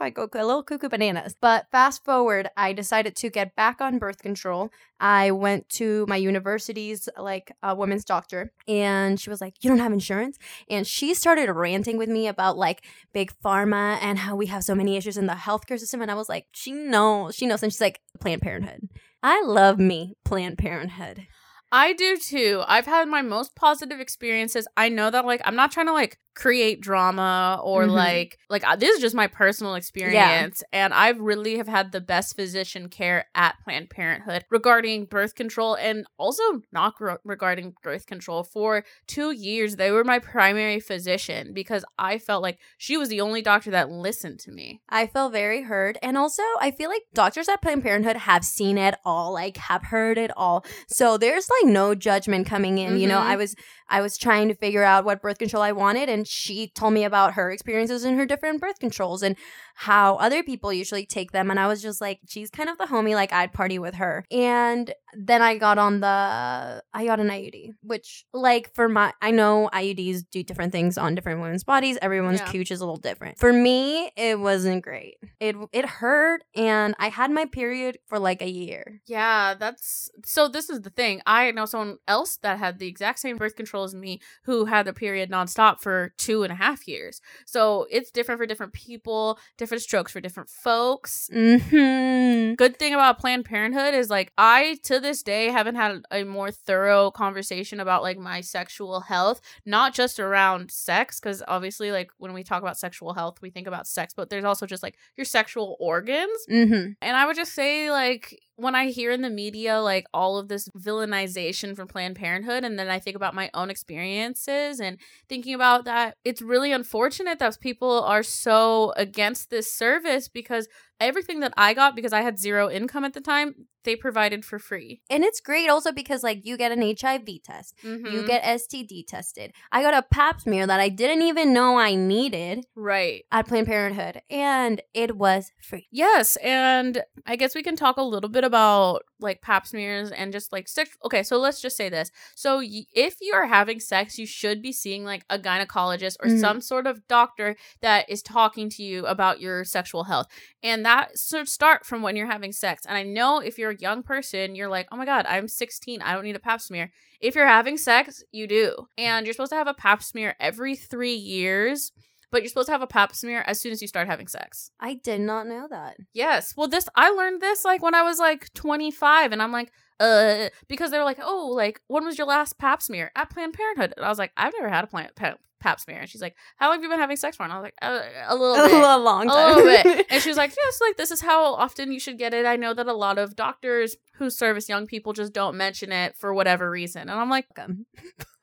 i 0.00 0.10
go 0.10 0.28
a 0.32 0.44
little 0.44 0.62
cuckoo 0.62 0.88
bananas. 0.88 1.34
But 1.40 1.66
fast 1.70 2.04
forward 2.04 2.48
i 2.56 2.72
decided 2.72 3.16
to 3.16 3.30
get 3.30 3.54
back 3.56 3.80
on 3.80 3.98
birth 3.98 4.22
control. 4.22 4.70
I 5.00 5.30
went 5.30 5.68
to 5.70 6.06
my 6.08 6.16
university's 6.16 7.08
like 7.16 7.52
a 7.62 7.74
women's 7.74 8.04
doctor 8.04 8.52
and 8.66 9.20
she 9.20 9.30
was 9.30 9.40
like 9.40 9.54
you 9.62 9.70
don't 9.70 9.78
have 9.78 9.92
insurance? 9.92 10.38
And 10.68 10.86
she 10.86 11.14
started 11.14 11.50
ranting 11.52 11.98
with 11.98 12.08
me 12.08 12.26
about 12.26 12.56
like 12.56 12.84
big 13.12 13.32
pharma 13.44 13.98
and 14.00 14.18
how 14.18 14.36
we 14.36 14.46
have 14.46 14.64
so 14.64 14.74
many 14.74 14.96
issues 14.96 15.16
in 15.16 15.26
the 15.26 15.34
healthcare 15.34 15.78
system 15.78 16.02
and 16.02 16.10
i 16.10 16.14
was 16.14 16.28
like 16.28 16.46
she 16.52 16.72
knows 16.78 17.34
she 17.34 17.46
knows 17.46 17.62
and 17.62 17.72
she's 17.72 17.80
like 17.80 18.00
planned 18.20 18.42
parenthood 18.42 18.88
i 19.22 19.42
love 19.42 19.78
me 19.78 20.14
planned 20.24 20.58
parenthood 20.58 21.26
I 21.70 21.92
do 21.92 22.16
too. 22.16 22.62
I've 22.66 22.86
had 22.86 23.08
my 23.08 23.22
most 23.22 23.54
positive 23.54 24.00
experiences. 24.00 24.66
I 24.76 24.88
know 24.88 25.10
that 25.10 25.26
like 25.26 25.42
I'm 25.44 25.56
not 25.56 25.70
trying 25.70 25.86
to 25.86 25.92
like 25.92 26.18
create 26.38 26.80
drama 26.80 27.60
or 27.64 27.86
Mhm. 27.86 27.94
like 27.94 28.38
like 28.48 28.62
uh, 28.64 28.76
this 28.76 28.94
is 28.94 29.00
just 29.00 29.14
my 29.22 29.26
personal 29.26 29.74
experience 29.74 30.62
and 30.72 30.94
I 30.94 31.08
really 31.10 31.56
have 31.56 31.66
had 31.66 31.90
the 31.90 32.00
best 32.00 32.36
physician 32.36 32.88
care 32.88 33.26
at 33.34 33.56
Planned 33.64 33.90
Parenthood 33.90 34.44
regarding 34.48 35.06
birth 35.06 35.34
control 35.34 35.74
and 35.74 36.06
also 36.16 36.42
not 36.70 36.94
regarding 37.24 37.74
birth 37.82 38.06
control 38.06 38.44
for 38.44 38.84
2 39.08 39.32
years 39.32 39.74
they 39.76 39.90
were 39.90 40.04
my 40.04 40.20
primary 40.20 40.78
physician 40.78 41.52
because 41.52 41.84
I 41.98 42.18
felt 42.18 42.42
like 42.44 42.58
she 42.76 42.96
was 42.96 43.08
the 43.08 43.20
only 43.20 43.42
doctor 43.42 43.72
that 43.72 43.90
listened 43.90 44.38
to 44.40 44.52
me. 44.52 44.80
I 44.88 45.08
felt 45.08 45.32
very 45.32 45.62
heard. 45.62 45.98
And 46.02 46.16
also, 46.16 46.42
I 46.60 46.70
feel 46.70 46.88
like 46.88 47.02
doctors 47.14 47.48
at 47.48 47.60
Planned 47.62 47.82
Parenthood 47.82 48.16
have 48.16 48.44
seen 48.44 48.78
it 48.78 48.94
all, 49.04 49.32
like 49.32 49.56
have 49.56 49.82
heard 49.84 50.16
it 50.18 50.30
all. 50.36 50.64
So 50.86 51.18
there's 51.18 51.48
like 51.50 51.72
no 51.72 51.96
judgment 51.96 52.46
coming 52.46 52.78
in. 52.78 52.96
You 52.98 53.08
know, 53.08 53.18
Mhm. 53.18 53.32
I 53.32 53.36
was 53.36 53.56
I 53.88 54.00
was 54.00 54.18
trying 54.18 54.48
to 54.48 54.54
figure 54.54 54.84
out 54.84 55.04
what 55.04 55.22
birth 55.22 55.38
control 55.38 55.62
I 55.62 55.72
wanted 55.72 56.08
and 56.08 56.26
she 56.26 56.68
told 56.68 56.92
me 56.92 57.04
about 57.04 57.34
her 57.34 57.50
experiences 57.50 58.04
and 58.04 58.18
her 58.18 58.26
different 58.26 58.60
birth 58.60 58.78
controls 58.78 59.22
and 59.22 59.36
how 59.74 60.16
other 60.16 60.42
people 60.42 60.72
usually 60.72 61.06
take 61.06 61.32
them 61.32 61.50
and 61.50 61.58
I 61.58 61.66
was 61.66 61.82
just 61.82 62.00
like, 62.00 62.20
she's 62.28 62.50
kind 62.50 62.68
of 62.68 62.78
the 62.78 62.84
homie, 62.86 63.14
like 63.14 63.32
I'd 63.32 63.52
party 63.52 63.78
with 63.78 63.94
her. 63.94 64.24
And 64.30 64.92
then 65.14 65.42
I 65.42 65.56
got 65.58 65.78
on 65.78 66.00
the 66.00 66.82
I 66.94 67.04
got 67.06 67.20
an 67.20 67.28
IUD, 67.28 67.70
which 67.82 68.24
like 68.32 68.74
for 68.74 68.88
my 68.88 69.12
I 69.22 69.30
know 69.30 69.68
IUDs 69.72 70.24
do 70.30 70.42
different 70.42 70.72
things 70.72 70.98
on 70.98 71.14
different 71.14 71.40
women's 71.40 71.64
bodies. 71.64 71.98
Everyone's 72.02 72.40
Yeah. 72.40 72.50
cooch 72.52 72.70
is 72.70 72.80
a 72.80 72.84
little 72.84 72.96
different. 73.00 73.38
For 73.38 73.52
me, 73.52 74.10
it 74.16 74.38
wasn't 74.38 74.82
great. 74.82 75.16
It 75.40 75.56
it 75.72 75.86
hurt 75.86 76.42
and 76.54 76.94
I 76.98 77.08
had 77.08 77.30
my 77.30 77.46
period 77.46 77.98
for 78.06 78.18
like 78.18 78.42
a 78.42 78.50
year. 78.50 79.00
Yeah, 79.06 79.54
that's 79.54 80.10
so. 80.24 80.48
This 80.48 80.68
is 80.70 80.82
the 80.82 80.90
thing. 80.90 81.20
I 81.26 81.50
know 81.52 81.64
someone 81.66 81.98
else 82.06 82.36
that 82.42 82.58
had 82.58 82.78
the 82.78 82.86
exact 82.86 83.18
same 83.20 83.36
birth 83.36 83.56
control 83.56 83.84
as 83.84 83.94
me 83.94 84.20
who 84.44 84.66
had 84.66 84.86
the 84.86 84.92
period 84.92 85.30
nonstop 85.30 85.80
for 85.80 86.12
two 86.18 86.42
and 86.42 86.52
a 86.52 86.56
half 86.56 86.86
years. 86.88 87.20
So 87.46 87.86
it's 87.90 88.10
different 88.10 88.38
for 88.40 88.46
different 88.46 88.72
people, 88.72 89.38
different 89.56 89.82
strokes 89.82 90.12
for 90.12 90.20
different 90.20 90.48
folks. 90.50 91.30
Mhm. 91.32 92.56
Good 92.56 92.78
thing 92.78 92.94
about 92.94 93.18
Planned 93.18 93.44
Parenthood 93.44 93.94
is 93.94 94.10
like 94.10 94.32
I 94.38 94.78
to 94.84 94.97
this 95.00 95.22
day 95.22 95.46
haven't 95.46 95.74
had 95.76 96.02
a 96.10 96.24
more 96.24 96.50
thorough 96.50 97.10
conversation 97.10 97.80
about 97.80 98.02
like 98.02 98.18
my 98.18 98.40
sexual 98.40 99.00
health, 99.00 99.40
not 99.64 99.94
just 99.94 100.18
around 100.20 100.70
sex, 100.70 101.20
because 101.20 101.42
obviously 101.48 101.92
like 101.92 102.10
when 102.18 102.32
we 102.32 102.42
talk 102.44 102.62
about 102.62 102.78
sexual 102.78 103.14
health, 103.14 103.40
we 103.42 103.50
think 103.50 103.66
about 103.66 103.86
sex, 103.86 104.14
but 104.14 104.30
there's 104.30 104.44
also 104.44 104.66
just 104.66 104.82
like 104.82 104.96
your 105.16 105.24
sexual 105.24 105.76
organs. 105.80 106.46
Mhm. 106.50 106.96
And 107.00 107.16
I 107.16 107.26
would 107.26 107.36
just 107.36 107.54
say, 107.54 107.90
like, 107.90 108.38
when 108.58 108.74
I 108.74 108.88
hear 108.90 109.10
in 109.12 109.22
the 109.22 109.30
media, 109.30 109.80
like, 109.80 110.06
all 110.12 110.36
of 110.36 110.48
this 110.48 110.68
villainization 110.76 111.76
from 111.76 111.86
Planned 111.88 112.16
Parenthood, 112.16 112.64
and 112.64 112.78
then 112.78 112.88
I 112.88 112.98
think 112.98 113.14
about 113.16 113.34
my 113.34 113.50
own 113.54 113.70
experiences 113.70 114.80
and 114.80 114.98
thinking 115.28 115.54
about 115.54 115.84
that, 115.84 116.16
it's 116.24 116.42
really 116.42 116.72
unfortunate 116.72 117.38
that 117.38 117.60
people 117.60 118.02
are 118.02 118.22
so 118.24 118.92
against 118.96 119.50
this 119.50 119.72
service 119.72 120.28
because 120.28 120.68
everything 121.00 121.38
that 121.40 121.54
I 121.56 121.74
got, 121.74 121.94
because 121.94 122.12
I 122.12 122.22
had 122.22 122.38
zero 122.38 122.68
income 122.68 123.04
at 123.04 123.12
the 123.14 123.20
time, 123.20 123.54
they 123.84 123.94
provided 123.94 124.44
for 124.44 124.58
free. 124.58 125.00
And 125.08 125.22
it's 125.24 125.40
great 125.40 125.68
also 125.70 125.92
because 125.92 126.22
like 126.24 126.44
you 126.44 126.56
get 126.56 126.72
an 126.72 126.82
HIV 126.82 127.38
test. 127.44 127.72
You 127.82 127.90
Mhm. 127.98 128.26
get 128.26 128.42
STD 128.42 129.04
tested. 129.06 129.52
I 129.70 129.80
got 129.80 129.94
a 129.94 130.02
pap 130.02 130.40
smear 130.40 130.66
that 130.66 130.80
I 130.80 130.88
didn't 130.88 131.22
even 131.22 131.52
know 131.54 131.78
I 131.78 131.94
needed 131.94 132.66
right. 132.74 133.22
at 133.30 133.46
Planned 133.46 133.68
Parenthood 133.68 134.20
and 134.28 134.82
it 134.92 135.16
was 135.16 135.52
free. 135.62 135.86
Yes, 135.92 136.36
and 136.42 137.02
I 137.24 137.36
guess 137.36 137.54
we 137.54 137.62
can 137.62 137.76
talk 137.76 137.96
a 137.96 138.02
little 138.02 138.28
bit 138.28 138.44
about 138.48 139.02
like 139.20 139.40
pap 139.42 139.66
smears 139.66 140.10
and 140.10 140.32
just 140.32 140.52
like 140.52 140.66
sex. 140.68 140.90
Okay, 141.04 141.22
so 141.22 141.38
let's 141.38 141.60
just 141.60 141.76
say 141.76 141.88
this. 141.88 142.10
So 142.34 142.58
y- 142.58 142.86
if 142.94 143.16
you 143.20 143.32
are 143.34 143.46
having 143.46 143.78
sex, 143.78 144.18
you 144.18 144.26
should 144.26 144.60
be 144.62 144.72
seeing 144.72 145.04
like 145.04 145.24
a 145.30 145.38
gynecologist 145.38 146.16
or 146.20 146.28
Mhm. 146.28 146.40
some 146.40 146.60
sort 146.60 146.86
of 146.88 147.06
doctor 147.08 147.56
that 147.80 148.08
is 148.10 148.22
talking 148.22 148.68
to 148.70 148.82
you 148.82 149.06
about 149.06 149.40
your 149.40 149.64
sexual 149.64 150.04
health. 150.04 150.26
And 150.62 150.84
that 150.84 151.10
should 151.18 151.48
start 151.48 151.86
from 151.86 152.02
when 152.02 152.16
you're 152.16 152.26
having 152.30 152.52
sex. 152.52 152.84
And 152.86 152.96
I 152.96 153.02
know 153.04 153.38
if 153.38 153.58
you're 153.58 153.70
a 153.70 153.76
young 153.76 154.02
person, 154.02 154.54
you're 154.54 154.68
like, 154.68 154.88
oh 154.90 154.96
my 154.96 155.04
God, 155.04 155.26
I'm 155.28 155.46
16. 155.48 156.02
I 156.02 156.12
don't 156.14 156.24
need 156.24 156.36
a 156.36 156.40
pap 156.40 156.60
smear. 156.60 156.90
If 157.20 157.34
you're 157.34 157.46
having 157.46 157.76
sex, 157.76 158.22
you 158.32 158.46
do. 158.46 158.88
And 158.96 159.26
you're 159.26 159.34
supposed 159.34 159.52
to 159.52 159.56
have 159.56 159.66
a 159.66 159.74
pap 159.74 160.02
smear 160.02 160.34
every 160.40 160.74
three 160.76 161.14
years, 161.14 161.92
but 162.30 162.42
you're 162.42 162.48
supposed 162.48 162.66
to 162.66 162.72
have 162.72 162.82
a 162.82 162.86
pap 162.86 163.14
smear 163.14 163.42
as 163.46 163.60
soon 163.60 163.72
as 163.72 163.80
you 163.82 163.88
start 163.88 164.06
having 164.08 164.28
sex. 164.28 164.70
I 164.80 164.94
did 164.94 165.20
not 165.20 165.46
know 165.46 165.66
that. 165.70 165.96
Yes. 166.12 166.54
Well, 166.56 166.68
this 166.68 166.88
I 166.94 167.10
learned 167.10 167.40
this 167.40 167.64
like 167.64 167.82
when 167.82 167.94
I 167.94 168.02
was 168.02 168.18
like 168.18 168.52
25 168.54 169.32
and 169.32 169.42
I'm 169.42 169.52
like 169.52 169.72
uh 170.00 170.48
because 170.68 170.90
they 170.90 170.98
were 170.98 171.04
like, 171.04 171.18
"Oh, 171.20 171.50
like 171.54 171.80
when 171.88 172.04
was 172.04 172.18
your 172.18 172.26
last 172.26 172.58
pap 172.58 172.82
smear?" 172.82 173.10
At 173.16 173.30
Planned 173.30 173.54
Parenthood. 173.54 173.94
And 173.96 174.04
I 174.06 174.08
was 174.08 174.18
like, 174.18 174.32
"I've 174.36 174.52
never 174.52 174.68
had 174.68 174.84
a 174.84 174.86
plant 174.86 175.16
pap, 175.16 175.40
pap 175.58 175.80
smear." 175.80 175.98
And 175.98 176.08
she's 176.08 176.22
like, 176.22 176.36
"How 176.56 176.68
long 176.68 176.76
have 176.76 176.84
you 176.84 176.88
been 176.88 177.00
having 177.00 177.16
sex 177.16 177.36
for?" 177.36 177.42
And 177.42 177.52
I 177.52 177.56
was 177.56 177.64
like, 177.64 177.74
uh, 177.82 178.02
"A 178.28 178.36
little 178.36 178.64
bit." 178.68 178.74
a 178.74 178.96
long 178.96 179.26
time." 179.26 179.52
a 179.52 179.56
little 179.56 179.92
bit. 179.92 180.06
And 180.08 180.22
she 180.22 180.28
was 180.28 180.36
like, 180.36 180.52
yes, 180.56 180.80
like 180.80 180.96
this 180.96 181.10
is 181.10 181.20
how 181.20 181.54
often 181.54 181.90
you 181.90 181.98
should 181.98 182.16
get 182.16 182.32
it. 182.32 182.46
I 182.46 182.54
know 182.54 182.74
that 182.74 182.86
a 182.86 182.92
lot 182.92 183.18
of 183.18 183.34
doctors 183.34 183.96
who 184.14 184.30
service 184.30 184.68
young 184.68 184.86
people 184.86 185.12
just 185.12 185.32
don't 185.32 185.56
mention 185.56 185.90
it 185.90 186.16
for 186.16 186.32
whatever 186.32 186.70
reason. 186.70 187.02
And 187.02 187.18
I'm 187.18 187.30
like. 187.30 187.46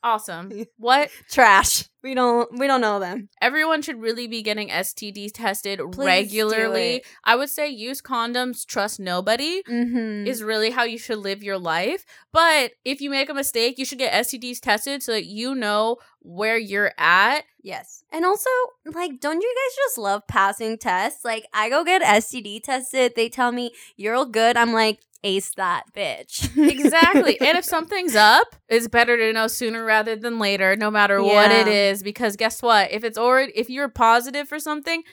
awesome. 0.05 0.65
What? 0.77 1.09
Trash. 1.31 1.85
We 2.03 2.13
don't 2.13 2.59
we 2.59 2.67
don't 2.67 2.81
know 2.81 2.99
them. 2.99 3.29
Everyone 3.41 3.81
should 3.81 3.99
really 3.99 4.27
be 4.27 4.43
getting 4.43 4.69
STD 4.69 5.31
tested 5.33 5.79
Please 5.91 6.05
regularly. 6.05 7.03
I 7.23 7.35
would 7.35 7.49
say 7.49 7.67
use 7.67 8.01
condoms, 8.01 8.65
trust 8.65 8.99
nobody. 8.99 9.63
Mm-hmm. 9.63 10.27
is 10.27 10.43
really 10.43 10.69
how 10.69 10.83
you 10.83 10.99
should 10.99 11.17
live 11.17 11.41
your 11.43 11.57
life. 11.57 12.05
But 12.31 12.73
if 12.83 13.01
you 13.01 13.09
make 13.09 13.29
a 13.29 13.33
mistake, 13.33 13.79
you 13.79 13.85
should 13.85 13.97
get 13.97 14.13
STDs 14.13 14.59
tested 14.59 15.01
so 15.01 15.13
that 15.13 15.25
you 15.25 15.55
know 15.55 15.97
where 16.25 16.57
you're 16.57 16.91
at. 16.97 17.43
Yes. 17.61 18.03
And 18.11 18.25
also, 18.25 18.49
like, 18.85 19.19
don't 19.19 19.41
you 19.41 19.55
guys 19.55 19.75
just 19.75 19.97
love 19.97 20.27
passing 20.27 20.77
tests? 20.77 21.23
Like, 21.23 21.45
I 21.53 21.69
go 21.69 21.83
get 21.83 22.01
STD 22.01 22.63
tested. 22.63 23.13
They 23.15 23.29
tell 23.29 23.51
me 23.51 23.71
you're 23.95 24.15
all 24.15 24.25
good. 24.25 24.57
I'm 24.57 24.73
like, 24.73 24.99
ace 25.23 25.51
that 25.55 25.85
bitch. 25.93 26.55
Exactly. 26.55 27.39
and 27.41 27.57
if 27.57 27.65
something's 27.75 28.15
up, 28.15 28.55
it's 28.69 28.87
better 28.87 29.17
to 29.17 29.33
know 29.33 29.47
sooner 29.47 29.83
rather 29.83 30.15
than 30.15 30.39
later, 30.39 30.75
no 30.75 30.91
matter 30.91 31.21
what 31.21 31.51
it 31.51 31.67
is. 31.67 32.03
Because 32.03 32.35
guess 32.35 32.61
what? 32.61 32.91
If 32.91 33.03
it's 33.03 33.17
already 33.17 33.51
if 33.55 33.69
you're 33.69 33.89
positive 33.89 34.47
for 34.47 34.59
something, 34.59 35.03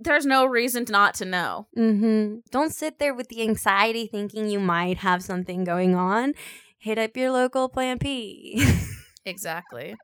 there's 0.00 0.26
no 0.26 0.44
reason 0.44 0.86
not 0.88 1.14
to 1.14 1.24
know. 1.24 1.66
mm-hmm. 1.76 2.38
Don't 2.50 2.72
sit 2.72 2.98
there 2.98 3.14
with 3.14 3.28
the 3.28 3.42
anxiety 3.42 4.06
thinking 4.06 4.48
you 4.48 4.58
might 4.58 4.98
have 4.98 5.22
something 5.22 5.64
going 5.64 5.94
on. 5.94 6.34
Hit 6.78 6.98
up 6.98 7.16
your 7.16 7.30
local 7.30 7.68
Plan 7.68 7.98
P. 7.98 8.66
Exactly. 9.24 9.94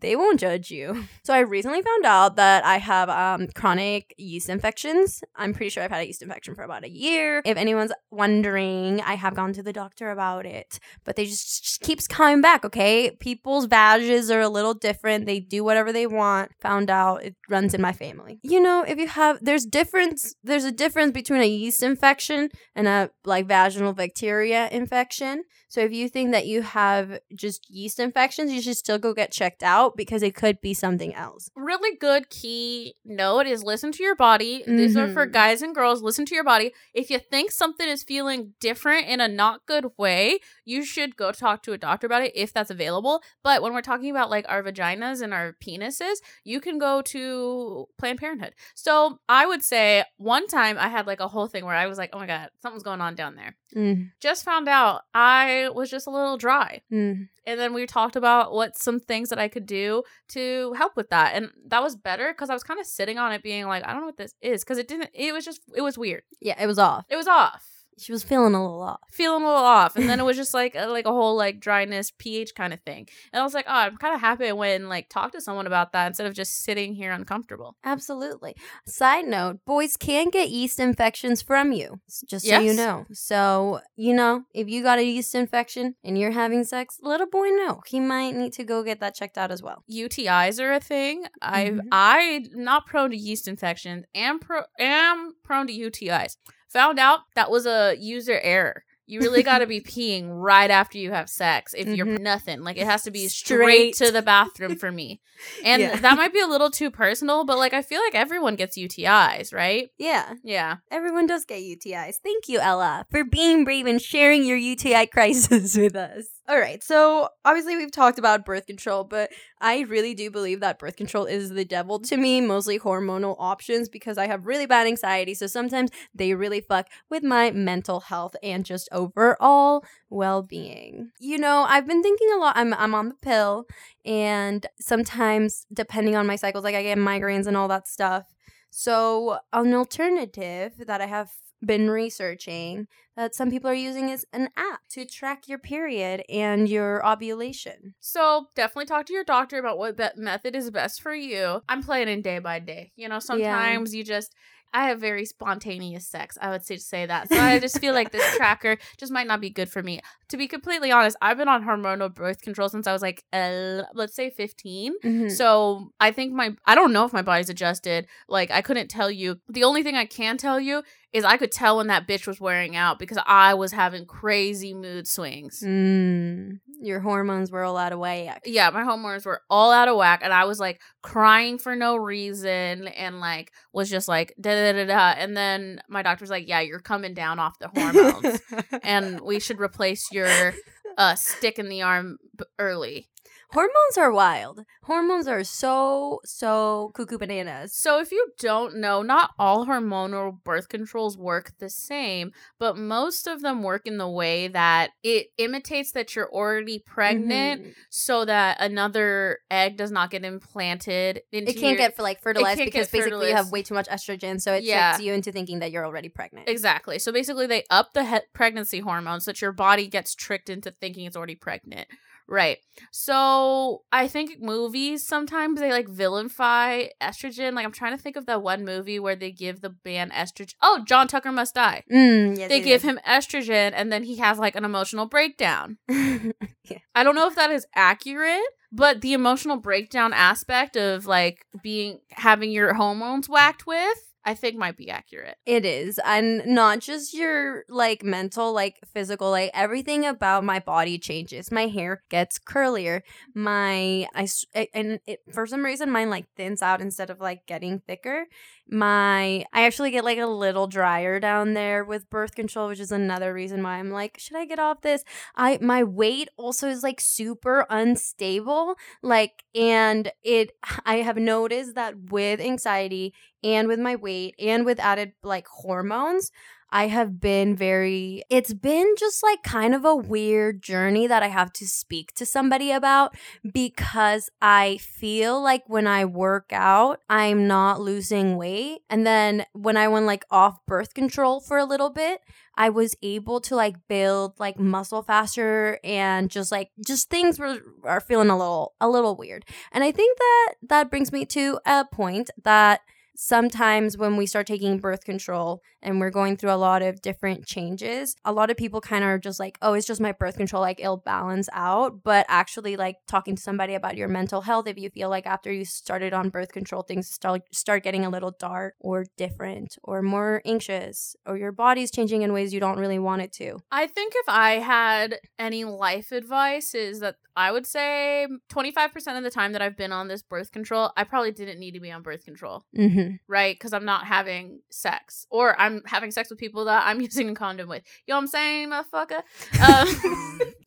they 0.00 0.16
won't 0.16 0.40
judge 0.40 0.70
you. 0.70 1.04
So 1.26 1.34
I 1.34 1.40
recently 1.40 1.82
found 1.82 2.06
out 2.06 2.36
that 2.36 2.64
I 2.64 2.78
have 2.78 3.08
um, 3.08 3.48
chronic 3.48 4.14
yeast 4.16 4.48
infections. 4.48 5.24
I'm 5.34 5.52
pretty 5.52 5.70
sure 5.70 5.82
I've 5.82 5.90
had 5.90 6.02
a 6.02 6.06
yeast 6.06 6.22
infection 6.22 6.54
for 6.54 6.62
about 6.62 6.84
a 6.84 6.88
year. 6.88 7.42
If 7.44 7.56
anyone's 7.56 7.90
wondering, 8.12 9.00
I 9.00 9.14
have 9.14 9.34
gone 9.34 9.52
to 9.54 9.62
the 9.62 9.72
doctor 9.72 10.12
about 10.12 10.46
it, 10.46 10.78
but 11.04 11.16
they 11.16 11.24
just, 11.24 11.64
just 11.64 11.80
keeps 11.80 12.06
coming 12.06 12.40
back. 12.40 12.64
Okay, 12.64 13.10
people's 13.18 13.66
badges 13.66 14.30
are 14.30 14.40
a 14.40 14.48
little 14.48 14.72
different. 14.72 15.26
They 15.26 15.40
do 15.40 15.64
whatever 15.64 15.92
they 15.92 16.06
want. 16.06 16.52
Found 16.60 16.90
out 16.90 17.24
it 17.24 17.34
runs 17.50 17.74
in 17.74 17.82
my 17.82 17.92
family. 17.92 18.38
You 18.44 18.60
know, 18.60 18.84
if 18.86 18.98
you 18.98 19.08
have 19.08 19.38
there's 19.42 19.66
difference. 19.66 20.34
There's 20.44 20.64
a 20.64 20.72
difference 20.72 21.12
between 21.12 21.40
a 21.40 21.46
yeast 21.48 21.82
infection 21.82 22.50
and 22.74 22.86
a 22.86 23.10
like 23.24 23.46
vaginal 23.46 23.92
bacteria 23.92 24.68
infection. 24.70 25.44
So 25.68 25.80
if 25.80 25.92
you 25.92 26.08
think 26.08 26.32
that 26.32 26.46
you 26.46 26.62
have 26.62 27.18
just 27.34 27.68
yeast 27.68 27.98
infections, 27.98 28.52
you 28.56 28.62
should 28.62 28.76
still 28.76 28.98
go 28.98 29.14
get 29.14 29.30
checked 29.30 29.62
out 29.62 29.96
because 29.96 30.22
it 30.22 30.34
could 30.34 30.60
be 30.60 30.74
something 30.74 31.14
else. 31.14 31.50
Really 31.54 31.96
good 31.96 32.28
key 32.30 32.94
note 33.04 33.46
is 33.46 33.62
listen 33.62 33.92
to 33.92 34.02
your 34.02 34.16
body. 34.16 34.64
These 34.66 34.96
are 34.96 35.08
for 35.08 35.26
Mhm. 35.26 35.32
guys 35.32 35.62
and 35.62 35.74
girls. 35.74 36.02
Listen 36.02 36.24
to 36.26 36.34
your 36.34 36.42
body. 36.44 36.72
If 36.94 37.10
you 37.10 37.18
think 37.18 37.50
something 37.50 37.88
is 37.88 38.02
feeling 38.02 38.54
different 38.60 39.06
in 39.06 39.20
a 39.20 39.28
not 39.28 39.66
good 39.66 39.86
way, 39.96 40.40
you 40.64 40.84
should 40.84 41.16
go 41.16 41.30
talk 41.32 41.62
to 41.64 41.72
a 41.72 41.78
doctor 41.78 42.06
about 42.06 42.22
it 42.22 42.32
if 42.34 42.52
that's 42.52 42.70
available. 42.70 43.22
But 43.42 43.62
when 43.62 43.72
we're 43.74 43.82
talking 43.82 44.10
about 44.10 44.30
like 44.30 44.46
our 44.48 44.62
vaginas 44.62 45.22
and 45.22 45.32
our 45.32 45.52
penises, 45.64 46.16
you 46.44 46.60
can 46.60 46.78
go 46.78 47.02
to 47.02 47.86
Planned 47.98 48.18
Parenthood. 48.18 48.54
So 48.74 49.20
I 49.28 49.46
would 49.46 49.62
say 49.62 50.04
one 50.16 50.46
time 50.48 50.76
I 50.78 50.88
had 50.88 51.06
like 51.06 51.20
a 51.20 51.28
whole 51.28 51.46
thing 51.46 51.64
where 51.64 51.74
I 51.74 51.86
was 51.86 51.98
like, 51.98 52.10
oh 52.12 52.18
my 52.18 52.26
God, 52.26 52.50
something's 52.62 52.82
going 52.82 53.00
on 53.00 53.14
down 53.14 53.36
there. 53.36 53.56
Mm, 53.74 54.10
Just 54.20 54.44
found 54.44 54.68
out 54.68 55.02
I 55.14 55.68
was 55.74 55.90
just 55.90 56.06
a 56.06 56.10
little 56.10 56.36
dry. 56.38 56.80
mm. 56.90 57.28
And 57.46 57.60
then 57.60 57.72
we 57.72 57.86
talked 57.86 58.16
about 58.16 58.52
what 58.52 58.76
some 58.76 58.98
things 58.98 59.28
that 59.28 59.38
I 59.38 59.48
could 59.48 59.66
do 59.66 60.02
to 60.30 60.72
help 60.72 60.96
with 60.96 61.10
that. 61.10 61.34
And 61.34 61.50
that 61.68 61.82
was 61.82 61.94
better 61.94 62.32
because 62.32 62.50
I 62.50 62.54
was 62.54 62.64
kind 62.64 62.80
of 62.80 62.86
sitting 62.86 63.18
on 63.18 63.32
it 63.32 63.42
being 63.42 63.66
like, 63.66 63.84
I 63.84 63.92
don't 63.92 64.00
know 64.00 64.06
what 64.06 64.16
this 64.16 64.34
is. 64.42 64.64
Because 64.64 64.78
it 64.78 64.88
didn't, 64.88 65.10
it 65.14 65.32
was 65.32 65.44
just, 65.44 65.60
it 65.74 65.82
was 65.82 65.96
weird. 65.96 66.22
Yeah, 66.40 66.60
it 66.60 66.66
was 66.66 66.78
off. 66.78 67.04
It 67.08 67.16
was 67.16 67.28
off. 67.28 67.75
She 67.98 68.12
was 68.12 68.22
feeling 68.22 68.54
a 68.54 68.62
little 68.62 68.82
off. 68.82 69.00
Feeling 69.10 69.42
a 69.42 69.46
little 69.46 69.62
off. 69.62 69.96
And 69.96 70.08
then 70.08 70.20
it 70.20 70.24
was 70.24 70.36
just 70.36 70.52
like, 70.52 70.74
a, 70.74 70.86
like 70.86 71.06
a 71.06 71.10
whole 71.12 71.36
like 71.36 71.60
dryness, 71.60 72.12
pH 72.18 72.54
kind 72.54 72.72
of 72.72 72.80
thing. 72.82 73.08
And 73.32 73.40
I 73.40 73.42
was 73.42 73.54
like, 73.54 73.64
oh, 73.68 73.72
I'm 73.72 73.96
kind 73.96 74.14
of 74.14 74.20
happy 74.20 74.46
I 74.46 74.52
went 74.52 74.80
and 74.80 74.88
like 74.88 75.08
talked 75.08 75.34
to 75.34 75.40
someone 75.40 75.66
about 75.66 75.92
that 75.92 76.08
instead 76.08 76.26
of 76.26 76.34
just 76.34 76.62
sitting 76.62 76.94
here 76.94 77.10
uncomfortable. 77.12 77.76
Absolutely. 77.84 78.54
Side 78.86 79.24
note, 79.26 79.60
boys 79.64 79.96
can 79.96 80.28
get 80.30 80.50
yeast 80.50 80.78
infections 80.78 81.40
from 81.42 81.72
you, 81.72 82.00
just 82.28 82.46
so 82.46 82.58
you 82.60 82.74
know. 82.74 83.06
So, 83.12 83.80
you 83.96 84.12
know, 84.14 84.44
if 84.52 84.68
you 84.68 84.82
got 84.82 84.98
a 84.98 85.04
yeast 85.04 85.34
infection 85.34 85.94
and 86.04 86.18
you're 86.18 86.32
having 86.32 86.64
sex, 86.64 86.98
let 87.02 87.20
a 87.20 87.26
boy 87.26 87.48
know. 87.48 87.80
He 87.86 88.00
might 88.00 88.34
need 88.34 88.52
to 88.54 88.64
go 88.64 88.82
get 88.82 89.00
that 89.00 89.14
checked 89.14 89.38
out 89.38 89.50
as 89.50 89.62
well. 89.62 89.82
UTIs 89.90 90.60
are 90.62 90.72
a 90.72 90.80
thing. 90.80 91.24
I 91.40 91.66
Mhm. 91.70 91.80
I 91.92 92.44
not 92.52 92.86
prone 92.86 93.10
to 93.10 93.16
yeast 93.16 93.48
infections. 93.48 94.04
Am 94.14 94.38
pro 94.38 94.62
am 94.78 95.34
prone 95.42 95.66
to 95.68 95.72
UTIs. 95.72 96.36
Found 96.72 96.98
out 96.98 97.20
that 97.34 97.50
was 97.50 97.66
a 97.66 97.96
user 97.98 98.38
error. 98.42 98.84
You 99.08 99.20
really 99.20 99.44
got 99.44 99.58
to 99.58 99.66
be 99.68 99.80
peeing 99.92 100.28
right 100.30 100.70
after 100.70 100.98
you 100.98 101.12
have 101.12 101.28
sex 101.30 101.74
if 101.74 101.86
you're 101.88 102.06
Mhm. 102.06 102.18
nothing. 102.20 102.62
Like 102.62 102.76
it 102.76 102.86
has 102.86 103.04
to 103.04 103.12
be 103.12 103.28
straight, 103.28 103.94
Straight. 103.94 104.06
to 104.08 104.12
the 104.12 104.22
bathroom 104.22 104.76
for 104.76 104.90
me. 104.90 105.20
And 105.64 105.80
Yeah. 105.82 105.96
that 105.96 106.16
might 106.16 106.32
be 106.32 106.40
a 106.40 106.46
little 106.46 106.70
too 106.70 106.90
personal, 106.90 107.44
but 107.44 107.58
like 107.58 107.72
I 107.74 107.82
feel 107.82 108.00
like 108.02 108.14
everyone 108.14 108.56
gets 108.56 108.76
UTIs, 108.78 109.52
right? 109.54 109.90
Yeah, 109.98 110.32
Yeah. 110.42 110.76
everyone 110.90 111.26
does 111.26 111.44
get 111.44 111.60
UTIs. 111.62 112.16
Thank 112.22 112.48
you, 112.48 112.58
Ella, 112.58 113.06
for 113.10 113.22
being 113.22 113.64
brave 113.64 113.86
and 113.86 114.00
sharing 114.02 114.44
your 114.44 114.56
UTI 114.56 115.06
crisis 115.06 115.76
with 115.76 115.94
us. 115.94 116.24
All 116.48 116.60
right, 116.60 116.80
so 116.80 117.28
obviously 117.44 117.74
we've 117.74 117.90
talked 117.90 118.20
about 118.20 118.44
birth 118.44 118.66
control, 118.66 119.02
but 119.02 119.32
I 119.60 119.80
really 119.80 120.14
do 120.14 120.30
believe 120.30 120.60
that 120.60 120.78
birth 120.78 120.94
control 120.94 121.24
is 121.24 121.50
the 121.50 121.64
devil 121.64 121.98
to 121.98 122.16
me, 122.16 122.40
mostly 122.40 122.78
hormonal 122.78 123.34
options, 123.40 123.88
because 123.88 124.16
I 124.16 124.28
have 124.28 124.46
really 124.46 124.66
bad 124.66 124.86
anxiety. 124.86 125.34
So 125.34 125.48
sometimes 125.48 125.90
they 126.14 126.34
really 126.34 126.60
fuck 126.60 126.86
with 127.10 127.24
my 127.24 127.50
mental 127.50 127.98
health 127.98 128.36
and 128.44 128.64
just 128.64 128.88
overall 128.92 129.84
well 130.08 130.42
being. 130.42 131.10
You 131.18 131.38
know, 131.38 131.66
I've 131.68 131.86
been 131.86 132.00
thinking 132.00 132.28
a 132.32 132.38
lot. 132.38 132.56
I'm, 132.56 132.72
I'm 132.74 132.94
on 132.94 133.08
the 133.08 133.16
pill, 133.16 133.66
and 134.04 134.64
sometimes, 134.80 135.66
depending 135.72 136.14
on 136.14 136.28
my 136.28 136.36
cycles, 136.36 136.62
like 136.62 136.76
I 136.76 136.84
get 136.84 136.96
migraines 136.96 137.48
and 137.48 137.56
all 137.56 137.66
that 137.68 137.88
stuff. 137.88 138.32
So, 138.70 139.38
an 139.52 139.74
alternative 139.74 140.74
that 140.86 141.00
I 141.00 141.06
have 141.06 141.30
been 141.64 141.90
researching 141.90 142.86
that 143.16 143.34
some 143.34 143.50
people 143.50 143.70
are 143.70 143.74
using 143.74 144.10
is 144.10 144.26
an 144.32 144.50
app 144.56 144.80
to 144.90 145.06
track 145.06 145.48
your 145.48 145.58
period 145.58 146.22
and 146.28 146.68
your 146.68 147.06
ovulation. 147.06 147.94
So 148.00 148.48
definitely 148.54 148.86
talk 148.86 149.06
to 149.06 149.12
your 149.14 149.24
doctor 149.24 149.58
about 149.58 149.78
what 149.78 149.96
be- 149.96 150.08
method 150.16 150.54
is 150.54 150.70
best 150.70 151.00
for 151.00 151.14
you. 151.14 151.62
I'm 151.68 151.82
playing 151.82 152.08
in 152.08 152.20
day 152.20 152.38
by 152.38 152.58
day. 152.58 152.92
You 152.94 153.08
know, 153.08 153.18
sometimes 153.18 153.94
you 153.94 154.04
just 154.04 154.34
I 154.76 154.88
have 154.88 155.00
very 155.00 155.24
spontaneous 155.24 156.06
sex. 156.06 156.36
I 156.38 156.50
would 156.50 156.64
say 156.64 156.76
say 156.76 157.06
that. 157.06 157.30
So 157.30 157.38
I 157.38 157.58
just 157.58 157.80
feel 157.80 157.94
like 157.94 158.12
this 158.12 158.22
tracker 158.36 158.76
just 158.98 159.10
might 159.10 159.26
not 159.26 159.40
be 159.40 159.48
good 159.48 159.70
for 159.70 159.82
me. 159.82 160.00
To 160.28 160.36
be 160.36 160.48
completely 160.48 160.92
honest, 160.92 161.16
I've 161.22 161.38
been 161.38 161.48
on 161.48 161.64
hormonal 161.64 162.12
birth 162.12 162.42
control 162.42 162.68
since 162.68 162.86
I 162.86 162.92
was 162.92 163.00
like, 163.00 163.24
uh, 163.32 163.84
let's 163.94 164.14
say 164.14 164.28
15. 164.28 164.94
Mm-hmm. 165.02 165.28
So 165.28 165.92
I 165.98 166.10
think 166.10 166.34
my 166.34 166.54
I 166.66 166.74
don't 166.74 166.92
know 166.92 167.06
if 167.06 167.12
my 167.14 167.22
body's 167.22 167.48
adjusted. 167.48 168.06
Like 168.28 168.50
I 168.50 168.60
couldn't 168.60 168.88
tell 168.88 169.10
you. 169.10 169.40
The 169.48 169.64
only 169.64 169.82
thing 169.82 169.94
I 169.96 170.04
can 170.04 170.36
tell 170.36 170.60
you 170.60 170.82
is 171.12 171.24
I 171.24 171.36
could 171.36 171.52
tell 171.52 171.78
when 171.78 171.86
that 171.86 172.06
bitch 172.06 172.26
was 172.26 172.40
wearing 172.40 172.76
out 172.76 172.98
because 172.98 173.18
I 173.26 173.54
was 173.54 173.72
having 173.72 174.06
crazy 174.06 174.74
mood 174.74 175.06
swings. 175.06 175.62
Mm, 175.64 176.60
your 176.80 177.00
hormones 177.00 177.50
were 177.50 177.62
all 177.62 177.76
out 177.76 177.92
of 177.92 177.98
whack. 177.98 178.42
Yeah, 178.44 178.70
my 178.70 178.84
hormones 178.84 179.24
were 179.24 179.42
all 179.48 179.72
out 179.72 179.88
of 179.88 179.96
whack 179.96 180.20
and 180.22 180.32
I 180.32 180.44
was 180.44 180.60
like 180.60 180.80
crying 181.02 181.58
for 181.58 181.74
no 181.74 181.96
reason 181.96 182.88
and 182.88 183.20
like 183.20 183.52
was 183.72 183.88
just 183.88 184.08
like 184.08 184.34
da 184.40 184.50
da 184.50 184.72
da 184.72 184.86
da 184.86 185.20
and 185.20 185.36
then 185.36 185.80
my 185.88 186.02
doctor 186.02 186.22
was 186.22 186.30
like, 186.30 186.48
"Yeah, 186.48 186.60
you're 186.60 186.80
coming 186.80 187.14
down 187.14 187.38
off 187.38 187.58
the 187.58 187.68
hormones 187.68 188.40
and 188.82 189.20
we 189.20 189.40
should 189.40 189.60
replace 189.60 190.12
your 190.12 190.52
uh 190.98 191.14
stick 191.14 191.58
in 191.58 191.68
the 191.68 191.82
arm 191.82 192.18
early." 192.58 193.08
Hormones 193.50 193.96
are 193.96 194.12
wild. 194.12 194.64
Hormones 194.82 195.28
are 195.28 195.44
so, 195.44 196.20
so 196.24 196.90
cuckoo 196.94 197.16
bananas. 197.18 197.74
So, 197.74 198.00
if 198.00 198.10
you 198.10 198.28
don't 198.38 198.76
know, 198.76 199.02
not 199.02 199.30
all 199.38 199.66
hormonal 199.66 200.42
birth 200.44 200.68
controls 200.68 201.16
work 201.16 201.52
the 201.58 201.70
same, 201.70 202.32
but 202.58 202.76
most 202.76 203.26
of 203.26 203.42
them 203.42 203.62
work 203.62 203.86
in 203.86 203.98
the 203.98 204.08
way 204.08 204.48
that 204.48 204.90
it 205.02 205.28
imitates 205.38 205.92
that 205.92 206.14
you're 206.16 206.30
already 206.30 206.78
pregnant 206.80 207.62
Mhm. 207.62 207.74
so 207.88 208.24
that 208.24 208.58
another 208.60 209.38
egg 209.50 209.76
does 209.76 209.90
not 209.90 210.10
get 210.10 210.24
implanted 210.24 211.22
into 211.32 211.50
It 211.50 211.54
can't 211.54 211.78
your- 211.78 211.88
get 211.88 211.98
like 211.98 212.20
fertilized 212.20 212.58
because 212.64 212.88
basically 212.90 213.28
you 213.28 213.34
have 213.36 213.52
way 213.52 213.62
too 213.62 213.74
much 213.74 213.86
estrogen, 213.88 214.40
so 214.40 214.54
it 214.54 214.64
Yeah. 214.64 214.92
tricks 214.92 215.04
you 215.04 215.12
into 215.14 215.30
thinking 215.32 215.60
that 215.60 215.70
you're 215.70 215.84
already 215.86 216.08
pregnant. 216.08 216.48
Exactly. 216.48 216.98
So 216.98 217.12
basically, 217.12 217.46
they 217.46 217.64
up 217.70 217.92
the 217.92 218.04
he- 218.04 218.20
pregnancy 218.34 218.80
hormones 218.80 219.24
so 219.24 219.30
that 219.30 219.40
your 219.40 219.52
body 219.52 219.86
gets 219.86 220.14
tricked 220.14 220.50
into 220.50 220.70
thinking 220.70 221.06
it's 221.06 221.16
already 221.16 221.36
pregnant. 221.36 221.88
Right. 222.28 222.58
So 222.90 223.82
I 223.92 224.08
think 224.08 224.40
movies 224.40 225.06
sometimes 225.06 225.60
they 225.60 225.70
like 225.70 225.88
vilify 225.88 226.86
estrogen. 227.00 227.54
Like 227.54 227.64
I'm 227.64 227.72
trying 227.72 227.96
to 227.96 228.02
think 228.02 228.16
of 228.16 228.26
that 228.26 228.42
one 228.42 228.64
movie 228.64 228.98
where 228.98 229.16
they 229.16 229.30
give 229.30 229.60
the 229.60 229.76
man 229.84 230.10
estrogen. 230.10 230.54
Oh, 230.60 230.82
John 230.84 231.06
Tucker 231.06 231.30
Must 231.30 231.54
Die. 231.54 231.84
Mm, 231.90 232.36
yes, 232.36 232.48
They 232.48 232.60
give 232.60 232.82
him 232.82 232.98
estrogen 233.06 233.72
and 233.74 233.92
then 233.92 234.02
he 234.02 234.16
has 234.16 234.38
like 234.38 234.56
an 234.56 234.64
emotional 234.64 235.06
breakdown. 235.06 235.78
yeah. 235.88 236.78
I 236.94 237.04
don't 237.04 237.14
know 237.14 237.28
if 237.28 237.36
that 237.36 237.50
is 237.52 237.66
accurate, 237.74 238.42
but 238.72 239.00
the 239.00 239.12
emotional 239.12 239.56
breakdown 239.56 240.12
aspect 240.12 240.76
of 240.76 241.06
like 241.06 241.46
being 241.62 242.00
having 242.10 242.50
your 242.50 242.74
hormones 242.74 243.28
whacked 243.28 243.66
with, 243.66 244.14
I 244.26 244.34
think 244.34 244.56
might 244.56 244.76
be 244.76 244.90
accurate. 244.90 245.38
It 245.46 245.64
is. 245.64 246.00
And 246.04 246.44
not 246.46 246.80
just 246.80 247.14
your 247.14 247.64
like 247.68 248.02
mental, 248.02 248.52
like 248.52 248.80
physical, 248.92 249.30
like 249.30 249.52
everything 249.54 250.04
about 250.04 250.42
my 250.42 250.58
body 250.58 250.98
changes. 250.98 251.52
My 251.52 251.68
hair 251.68 252.02
gets 252.10 252.36
curlier. 252.36 253.02
My 253.36 254.08
I, 254.16 254.26
and 254.74 254.98
it, 255.06 255.20
for 255.32 255.46
some 255.46 255.64
reason 255.64 255.92
mine 255.92 256.10
like 256.10 256.26
thins 256.34 256.60
out 256.60 256.80
instead 256.80 257.08
of 257.08 257.20
like 257.20 257.46
getting 257.46 257.78
thicker. 257.78 258.26
My 258.68 259.44
I 259.52 259.64
actually 259.64 259.92
get 259.92 260.04
like 260.04 260.18
a 260.18 260.26
little 260.26 260.66
drier 260.66 261.20
down 261.20 261.54
there 261.54 261.84
with 261.84 262.10
birth 262.10 262.34
control, 262.34 262.66
which 262.66 262.80
is 262.80 262.90
another 262.90 263.32
reason 263.32 263.62
why 263.62 263.78
I'm 263.78 263.92
like, 263.92 264.18
should 264.18 264.36
I 264.36 264.44
get 264.44 264.58
off 264.58 264.80
this? 264.80 265.04
I 265.36 265.60
my 265.62 265.84
weight 265.84 266.30
also 266.36 266.68
is 266.68 266.82
like 266.82 267.00
super 267.00 267.64
unstable. 267.70 268.74
Like 269.04 269.44
and 269.54 270.10
it 270.24 270.50
I 270.84 270.96
have 270.96 271.16
noticed 271.16 271.76
that 271.76 272.10
with 272.10 272.40
anxiety 272.40 273.14
and 273.42 273.68
with 273.68 273.78
my 273.78 273.96
weight 273.96 274.34
and 274.38 274.64
with 274.64 274.80
added 274.80 275.12
like 275.22 275.46
hormones 275.48 276.30
I 276.70 276.88
have 276.88 277.20
been 277.20 277.54
very, 277.54 278.24
it's 278.28 278.52
been 278.52 278.94
just 278.98 279.22
like 279.22 279.42
kind 279.42 279.74
of 279.74 279.84
a 279.84 279.94
weird 279.94 280.62
journey 280.62 281.06
that 281.06 281.22
I 281.22 281.28
have 281.28 281.52
to 281.54 281.66
speak 281.66 282.12
to 282.14 282.26
somebody 282.26 282.72
about 282.72 283.16
because 283.50 284.30
I 284.42 284.78
feel 284.78 285.40
like 285.40 285.62
when 285.68 285.86
I 285.86 286.04
work 286.04 286.52
out, 286.52 287.00
I'm 287.08 287.46
not 287.46 287.80
losing 287.80 288.36
weight. 288.36 288.80
And 288.90 289.06
then 289.06 289.46
when 289.52 289.76
I 289.76 289.86
went 289.86 290.06
like 290.06 290.24
off 290.30 290.58
birth 290.66 290.92
control 290.92 291.40
for 291.40 291.56
a 291.56 291.64
little 291.64 291.90
bit, 291.90 292.20
I 292.56 292.70
was 292.70 292.96
able 293.00 293.40
to 293.42 293.54
like 293.54 293.86
build 293.86 294.38
like 294.40 294.58
muscle 294.58 295.02
faster 295.02 295.78
and 295.84 296.30
just 296.30 296.50
like 296.50 296.70
just 296.84 297.10
things 297.10 297.38
were 297.38 297.58
are 297.84 298.00
feeling 298.00 298.30
a 298.30 298.36
little 298.36 298.74
a 298.80 298.88
little 298.88 299.14
weird. 299.14 299.44
And 299.72 299.84
I 299.84 299.92
think 299.92 300.18
that 300.18 300.54
that 300.68 300.90
brings 300.90 301.12
me 301.12 301.26
to 301.26 301.60
a 301.64 301.84
point 301.84 302.30
that 302.42 302.80
sometimes 303.16 303.96
when 303.96 304.16
we 304.16 304.26
start 304.26 304.46
taking 304.46 304.78
birth 304.78 305.04
control 305.04 305.62
and 305.82 306.00
we're 306.00 306.10
going 306.10 306.36
through 306.36 306.52
a 306.52 306.54
lot 306.54 306.82
of 306.82 307.00
different 307.02 307.46
changes, 307.46 308.16
a 308.24 308.32
lot 308.32 308.50
of 308.50 308.56
people 308.56 308.80
kind 308.80 309.02
of 309.04 309.10
are 309.10 309.18
just 309.18 309.40
like, 309.40 309.58
oh, 309.62 309.74
it's 309.74 309.86
just 309.86 310.00
my 310.00 310.12
birth 310.12 310.36
control, 310.36 310.62
like 310.62 310.80
it'll 310.80 310.96
balance 310.96 311.48
out. 311.52 312.02
But 312.02 312.26
actually, 312.28 312.76
like 312.76 312.96
talking 313.06 313.36
to 313.36 313.42
somebody 313.42 313.74
about 313.74 313.96
your 313.96 314.08
mental 314.08 314.42
health, 314.42 314.66
if 314.66 314.78
you 314.78 314.90
feel 314.90 315.08
like 315.08 315.26
after 315.26 315.52
you 315.52 315.64
started 315.64 316.12
on 316.12 316.28
birth 316.30 316.52
control, 316.52 316.82
things 316.82 317.08
start, 317.08 317.42
start 317.52 317.82
getting 317.82 318.04
a 318.04 318.10
little 318.10 318.34
dark 318.38 318.74
or 318.80 319.06
different 319.16 319.76
or 319.82 320.02
more 320.02 320.42
anxious, 320.44 321.16
or 321.26 321.36
your 321.36 321.52
body's 321.52 321.90
changing 321.90 322.22
in 322.22 322.32
ways 322.32 322.52
you 322.52 322.60
don't 322.60 322.78
really 322.78 322.98
want 322.98 323.22
it 323.22 323.32
to. 323.32 323.58
I 323.70 323.86
think 323.86 324.12
if 324.16 324.28
I 324.28 324.52
had 324.54 325.18
any 325.38 325.64
life 325.64 326.12
advice, 326.12 326.74
is 326.74 327.00
that 327.00 327.16
I 327.36 327.52
would 327.52 327.66
say 327.66 328.26
25% 328.50 329.18
of 329.18 329.22
the 329.22 329.30
time 329.30 329.52
that 329.52 329.60
I've 329.60 329.76
been 329.76 329.92
on 329.92 330.08
this 330.08 330.22
birth 330.22 330.52
control, 330.52 330.90
I 330.96 331.04
probably 331.04 331.32
didn't 331.32 331.60
need 331.60 331.72
to 331.72 331.80
be 331.80 331.92
on 331.92 332.02
birth 332.02 332.24
control, 332.24 332.64
Mm-hmm. 332.76 333.05
Right? 333.28 333.54
Because 333.54 333.72
I'm 333.72 333.84
not 333.84 334.06
having 334.06 334.60
sex 334.70 335.26
or 335.30 335.58
I'm 335.60 335.82
having 335.86 336.10
sex 336.10 336.30
with 336.30 336.38
people 336.38 336.64
that 336.66 336.84
I'm 336.86 337.00
using 337.08 337.28
a 337.28 337.34
condom 337.34 337.68
with. 337.68 337.82
You 338.06 338.12
know 338.12 338.16
what 338.16 338.22
I'm 338.22 338.26
saying, 338.28 338.70
motherfucker? 338.70 339.22
Um, 339.68 340.52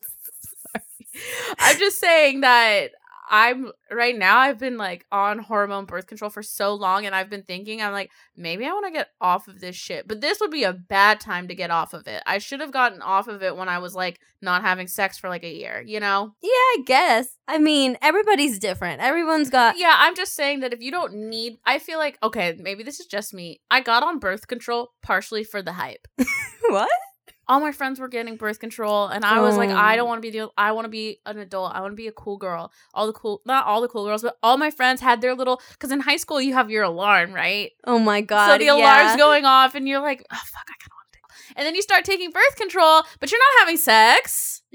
I'm 1.60 1.78
just 1.78 2.00
saying 2.00 2.42
that 2.42 2.92
I'm 3.30 3.72
right 3.92 4.18
now 4.18 4.40
I've 4.40 4.58
been 4.58 4.78
like 4.78 5.06
on 5.12 5.40
hormone 5.40 5.86
birth 5.86 6.08
control 6.08 6.32
for 6.32 6.42
so 6.42 6.74
long 6.74 7.06
and 7.06 7.14
I've 7.14 7.30
been 7.30 7.44
thinking 7.44 7.82
I'm 7.82 7.94
like 7.94 8.10
maybe 8.36 8.66
I 8.66 8.70
want 8.70 8.88
to 8.88 8.92
get 8.92 9.10
off 9.22 9.48
of 9.48 9.60
this 9.60 9.76
shit. 9.76 10.08
But 10.08 10.22
this 10.22 10.40
would 10.40 10.52
be 10.52 10.64
a 10.64 10.74
bad 10.74 11.20
time 11.20 11.48
to 11.48 11.56
get 11.56 11.70
off 11.70 11.94
of 11.94 12.08
it. 12.08 12.24
I 12.26 12.40
should 12.40 12.60
have 12.60 12.72
gotten 12.72 13.02
off 13.02 13.28
of 13.28 13.44
it 13.44 13.56
when 13.56 13.70
I 13.70 13.78
was 13.78 13.94
like 13.94 14.20
not 14.42 14.64
having 14.64 14.88
sex 14.88 15.18
for 15.18 15.30
like 15.30 15.44
a 15.44 15.54
year, 15.54 15.84
you 15.86 16.00
know? 16.00 16.34
Yeah, 16.42 16.50
I 16.50 16.78
guess. 16.86 17.28
I 17.48 17.60
mean, 17.60 17.98
everybody's 18.02 18.58
different. 18.58 19.02
Everyone's 19.02 19.50
got. 19.50 19.78
Yeah, 19.78 19.96
I'm 19.98 20.16
just 20.16 20.36
saying 20.36 20.62
that 20.62 20.74
if 20.74 20.82
you 20.82 20.92
don't 20.92 21.14
need 21.14 21.58
I 21.66 21.80
feel 21.80 22.00
like 22.00 22.18
okay, 22.24 22.58
maybe 22.60 22.84
this 22.84 23.00
is 23.00 23.06
just 23.06 23.34
me. 23.34 23.62
I 23.70 23.82
got 23.82 24.04
on 24.04 24.20
birth 24.20 24.48
control 24.48 24.92
partially 25.04 25.44
for 25.44 25.62
the 25.62 25.74
hype. 25.74 26.08
what? 26.70 26.90
All 27.50 27.60
my 27.60 27.72
friends 27.74 28.00
were 28.00 28.08
getting 28.08 28.38
birth 28.38 28.60
control 28.60 29.08
and 29.08 29.26
i 29.26 29.42
was 29.42 29.58
like 29.58 29.70
i 29.72 29.96
don't 29.98 30.06
Oh. 30.06 30.10
want 30.10 30.20
to 30.24 30.32
be 30.32 30.38
the 30.38 30.50
i 30.58 30.72
want 30.72 30.86
to 30.86 30.90
be 30.90 31.20
an 31.26 31.38
adult 31.40 31.74
i 31.76 31.82
want 31.82 31.92
to 31.92 31.96
be 31.96 32.08
a 32.08 32.12
cool 32.14 32.38
girl 32.38 32.72
all 32.94 33.08
the 33.08 33.12
cool 33.14 33.42
not 33.46 33.66
all 33.66 33.82
the 33.82 33.88
cool 33.90 34.06
girls 34.06 34.22
but 34.22 34.38
all 34.42 34.58
my 34.58 34.70
friends 34.72 35.02
had 35.02 35.20
their 35.20 35.36
little 35.36 35.60
because 35.74 35.92
in 35.92 36.00
high 36.00 36.18
school 36.18 36.40
you 36.40 36.54
have 36.54 36.70
your 36.70 36.84
alarm 36.84 37.34
right 37.34 37.72
Oh 37.84 38.00
my 38.00 38.22
god. 38.22 38.48
so 38.52 38.58
the 38.58 38.66
yeah. 38.66 38.76
alarm's 38.76 39.18
going 39.18 39.44
off 39.46 39.76
and 39.76 39.88
you're 39.88 40.00
like 40.00 40.24
oh 40.32 40.38
fuck 40.46 40.68
i 40.70 40.76
kind 40.80 40.92
of 40.92 40.96
want 40.96 41.08
to 41.12 41.18
take 41.18 41.58
and 41.58 41.66
then 41.66 41.76
you 41.76 41.82
start 41.82 42.06
taking 42.06 42.30
birth 42.32 42.56
control 42.56 43.02
but 43.20 43.32
you're 43.32 43.42
not 43.42 43.60
having 43.62 43.78
sex 43.78 44.62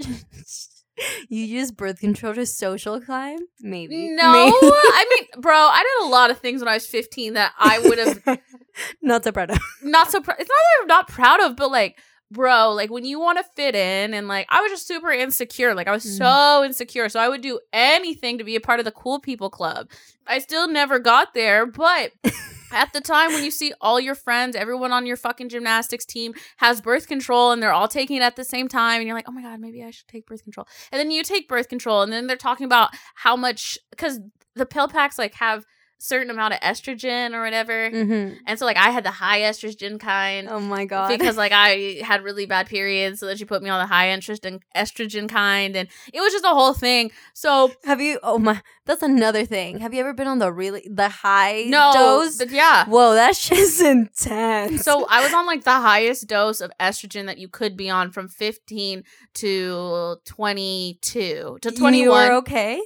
you 1.28 1.42
use 1.44 1.72
birth 1.72 1.98
control 1.98 2.34
to 2.34 2.46
social 2.46 3.00
climb? 3.00 3.38
Maybe. 3.60 4.10
no 4.10 4.32
Maybe. 4.32 4.56
i 4.62 5.06
mean 5.34 5.42
bro 5.42 5.54
i 5.56 5.82
did 5.82 6.06
a 6.06 6.10
lot 6.10 6.30
of 6.30 6.38
things 6.38 6.60
when 6.60 6.68
i 6.68 6.74
was 6.74 6.86
15 6.86 7.32
that 7.34 7.52
i 7.58 7.78
would 7.80 7.98
have 7.98 8.22
Not 9.02 9.22
so 9.24 9.30
proud 9.32 9.50
of. 9.50 9.58
not 9.82 10.10
so 10.10 10.18
it's 10.18 10.26
not 10.28 10.36
that 10.46 10.78
i'm 10.82 10.86
not 10.88 11.08
proud 11.08 11.40
of 11.40 11.56
but 11.56 11.70
like 11.70 11.98
bro 12.34 12.72
like 12.72 12.90
when 12.90 13.04
you 13.04 13.18
want 13.18 13.38
to 13.38 13.44
fit 13.54 13.74
in 13.74 14.12
and 14.12 14.28
like 14.28 14.46
i 14.50 14.60
was 14.60 14.70
just 14.70 14.86
super 14.86 15.10
insecure 15.10 15.74
like 15.74 15.86
i 15.88 15.92
was 15.92 16.04
Mm. 16.04 16.18
so 16.18 16.64
insecure 16.64 17.08
so 17.08 17.18
i 17.20 17.28
would 17.28 17.40
do 17.40 17.58
anything 17.72 18.36
to 18.38 18.44
be 18.44 18.56
a 18.56 18.60
part 18.60 18.78
of 18.78 18.84
the 18.84 18.92
cool 18.92 19.18
people 19.20 19.48
club 19.48 19.88
i 20.26 20.38
still 20.38 20.68
never 20.68 20.98
got 20.98 21.32
there 21.34 21.64
but 21.66 22.12
at 22.72 22.92
the 22.92 23.00
time 23.00 23.32
when 23.32 23.44
you 23.44 23.50
see 23.50 23.72
all 23.80 24.00
your 24.00 24.14
friends 24.14 24.56
everyone 24.56 24.92
on 24.92 25.06
your 25.06 25.16
fucking 25.16 25.48
gymnastics 25.48 26.04
team 26.04 26.34
has 26.58 26.80
birth 26.80 27.06
control 27.06 27.52
and 27.52 27.62
they're 27.62 27.72
all 27.72 27.88
taking 27.88 28.16
it 28.16 28.22
at 28.22 28.36
the 28.36 28.44
same 28.44 28.68
time 28.68 28.98
and 29.00 29.06
you're 29.06 29.16
like 29.16 29.28
oh 29.28 29.32
my 29.32 29.42
god 29.42 29.60
maybe 29.60 29.82
i 29.82 29.90
should 29.90 30.08
take 30.08 30.26
birth 30.26 30.42
control 30.42 30.66
and 30.92 30.98
then 30.98 31.10
you 31.10 31.22
take 31.22 31.48
birth 31.48 31.68
control 31.68 32.02
and 32.02 32.12
then 32.12 32.26
they're 32.26 32.36
talking 32.36 32.64
about 32.66 32.90
how 33.14 33.36
much 33.36 33.78
because 33.90 34.20
the 34.56 34.66
pill 34.66 34.88
packs 34.88 35.18
like 35.18 35.34
have 35.34 35.64
certain 35.98 36.30
amount 36.30 36.52
of 36.54 36.60
estrogen 36.60 37.32
or 37.32 37.40
whatever 37.42 37.90
Mm-hmm. 37.90 38.34
and 38.46 38.58
so 38.58 38.66
like 38.66 38.76
I 38.76 38.90
had 38.90 39.04
the 39.04 39.10
high 39.10 39.40
estrogen 39.40 39.98
kind 39.98 40.48
Oh 40.50 40.60
my 40.60 40.84
god. 40.84 41.08
because 41.08 41.36
like 41.36 41.52
I 41.54 42.00
had 42.02 42.22
really 42.22 42.46
bad 42.46 42.66
periods, 42.66 43.20
so 43.20 43.26
then 43.26 43.36
she 43.36 43.44
put 43.44 43.62
me 43.62 43.70
on 43.70 43.80
the 43.80 43.86
high 43.86 44.08
estrogen 44.08 44.60
estrogen 44.76 45.28
kind, 45.28 45.74
and 45.76 45.88
it 46.12 46.20
was 46.20 46.32
just 46.32 46.44
a 46.44 46.48
whole 46.48 46.74
thing. 46.74 47.10
So 47.32 47.72
have 47.84 48.00
you? 48.00 48.18
Oh 48.22 48.38
my. 48.38 48.60
That's 48.86 49.02
another 49.02 49.46
thing. 49.46 49.78
Have 49.78 49.94
you 49.94 50.00
ever 50.00 50.12
been 50.12 50.26
on 50.26 50.38
the 50.40 50.52
really 50.52 50.86
the 50.90 51.08
high 51.08 51.64
no, 51.68 51.90
dose? 51.94 52.36
th- 52.36 52.50
yeah. 52.50 52.84
Whoa, 52.86 53.14
that 53.14 53.34
shit's 53.44 53.80
intense. 53.80 54.82
So 54.82 55.06
I 55.08 55.22
was 55.22 55.32
on 55.32 55.46
like 55.46 55.64
the 55.64 55.70
highest 55.72 56.26
dose 56.26 56.60
of 56.60 56.70
estrogen 56.78 57.24
that 57.26 57.38
you 57.38 57.48
could 57.48 57.76
be 57.78 57.88
on 57.88 58.10
from 58.10 58.28
15 58.28 59.02
to 59.34 60.16
22 60.24 61.58
to 61.62 61.70
21. 61.70 61.94
You 61.94 62.10
were 62.10 62.32
okay. 62.38 62.80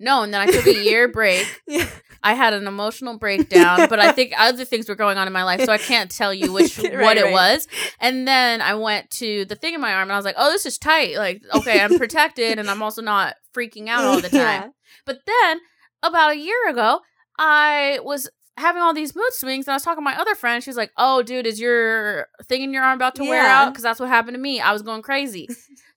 No, 0.00 0.22
and 0.22 0.32
then 0.32 0.40
I 0.40 0.46
took 0.46 0.66
a 0.66 0.74
year 0.84 1.08
break. 1.12 1.46
Yeah. 1.66 1.88
I 2.22 2.34
had 2.34 2.52
an 2.52 2.66
emotional 2.66 3.16
breakdown, 3.18 3.88
but 3.88 4.00
I 4.00 4.10
think 4.12 4.32
other 4.36 4.64
things 4.64 4.88
were 4.88 4.96
going 4.96 5.18
on 5.18 5.26
in 5.28 5.32
my 5.32 5.44
life, 5.44 5.64
so 5.64 5.72
I 5.72 5.78
can't 5.78 6.10
tell 6.10 6.34
you 6.34 6.52
which 6.52 6.76
Right, 6.82 7.00
what 7.00 7.16
it 7.16 7.24
right. 7.24 7.32
was. 7.32 7.68
And 8.00 8.26
then 8.26 8.60
I 8.60 8.74
went 8.74 9.10
to 9.12 9.44
the 9.44 9.54
thing 9.54 9.74
in 9.74 9.80
my 9.80 9.92
arm, 9.92 10.04
and 10.04 10.12
I 10.12 10.16
was 10.16 10.24
like, 10.24 10.34
"Oh, 10.36 10.50
this 10.50 10.66
is 10.66 10.78
tight. 10.78 11.16
Like, 11.16 11.42
okay, 11.54 11.80
I'm 11.80 11.96
protected, 11.96 12.58
and 12.58 12.68
I'm 12.68 12.82
also 12.82 13.02
not 13.02 13.36
freaking 13.56 13.88
out 13.88 14.04
all 14.04 14.20
the 14.20 14.28
time." 14.28 14.40
Yeah. 14.40 14.68
But 15.06 15.20
then 15.26 15.60
about 16.02 16.32
a 16.32 16.38
year 16.38 16.68
ago, 16.68 17.00
I 17.38 18.00
was 18.02 18.28
having 18.56 18.82
all 18.82 18.92
these 18.92 19.14
mood 19.14 19.32
swings, 19.32 19.66
and 19.68 19.72
I 19.72 19.76
was 19.76 19.84
talking 19.84 20.00
to 20.02 20.10
my 20.10 20.18
other 20.20 20.34
friend. 20.34 20.62
She 20.62 20.70
was 20.70 20.76
like, 20.76 20.90
"Oh, 20.96 21.22
dude, 21.22 21.46
is 21.46 21.60
your 21.60 22.26
thing 22.48 22.62
in 22.62 22.72
your 22.72 22.82
arm 22.82 22.96
about 22.98 23.14
to 23.16 23.22
wear 23.22 23.46
out? 23.46 23.70
Because 23.72 23.84
that's 23.84 24.00
what 24.00 24.08
happened 24.08 24.34
to 24.34 24.40
me. 24.40 24.60
I 24.60 24.72
was 24.72 24.82
going 24.82 25.02
crazy." 25.02 25.48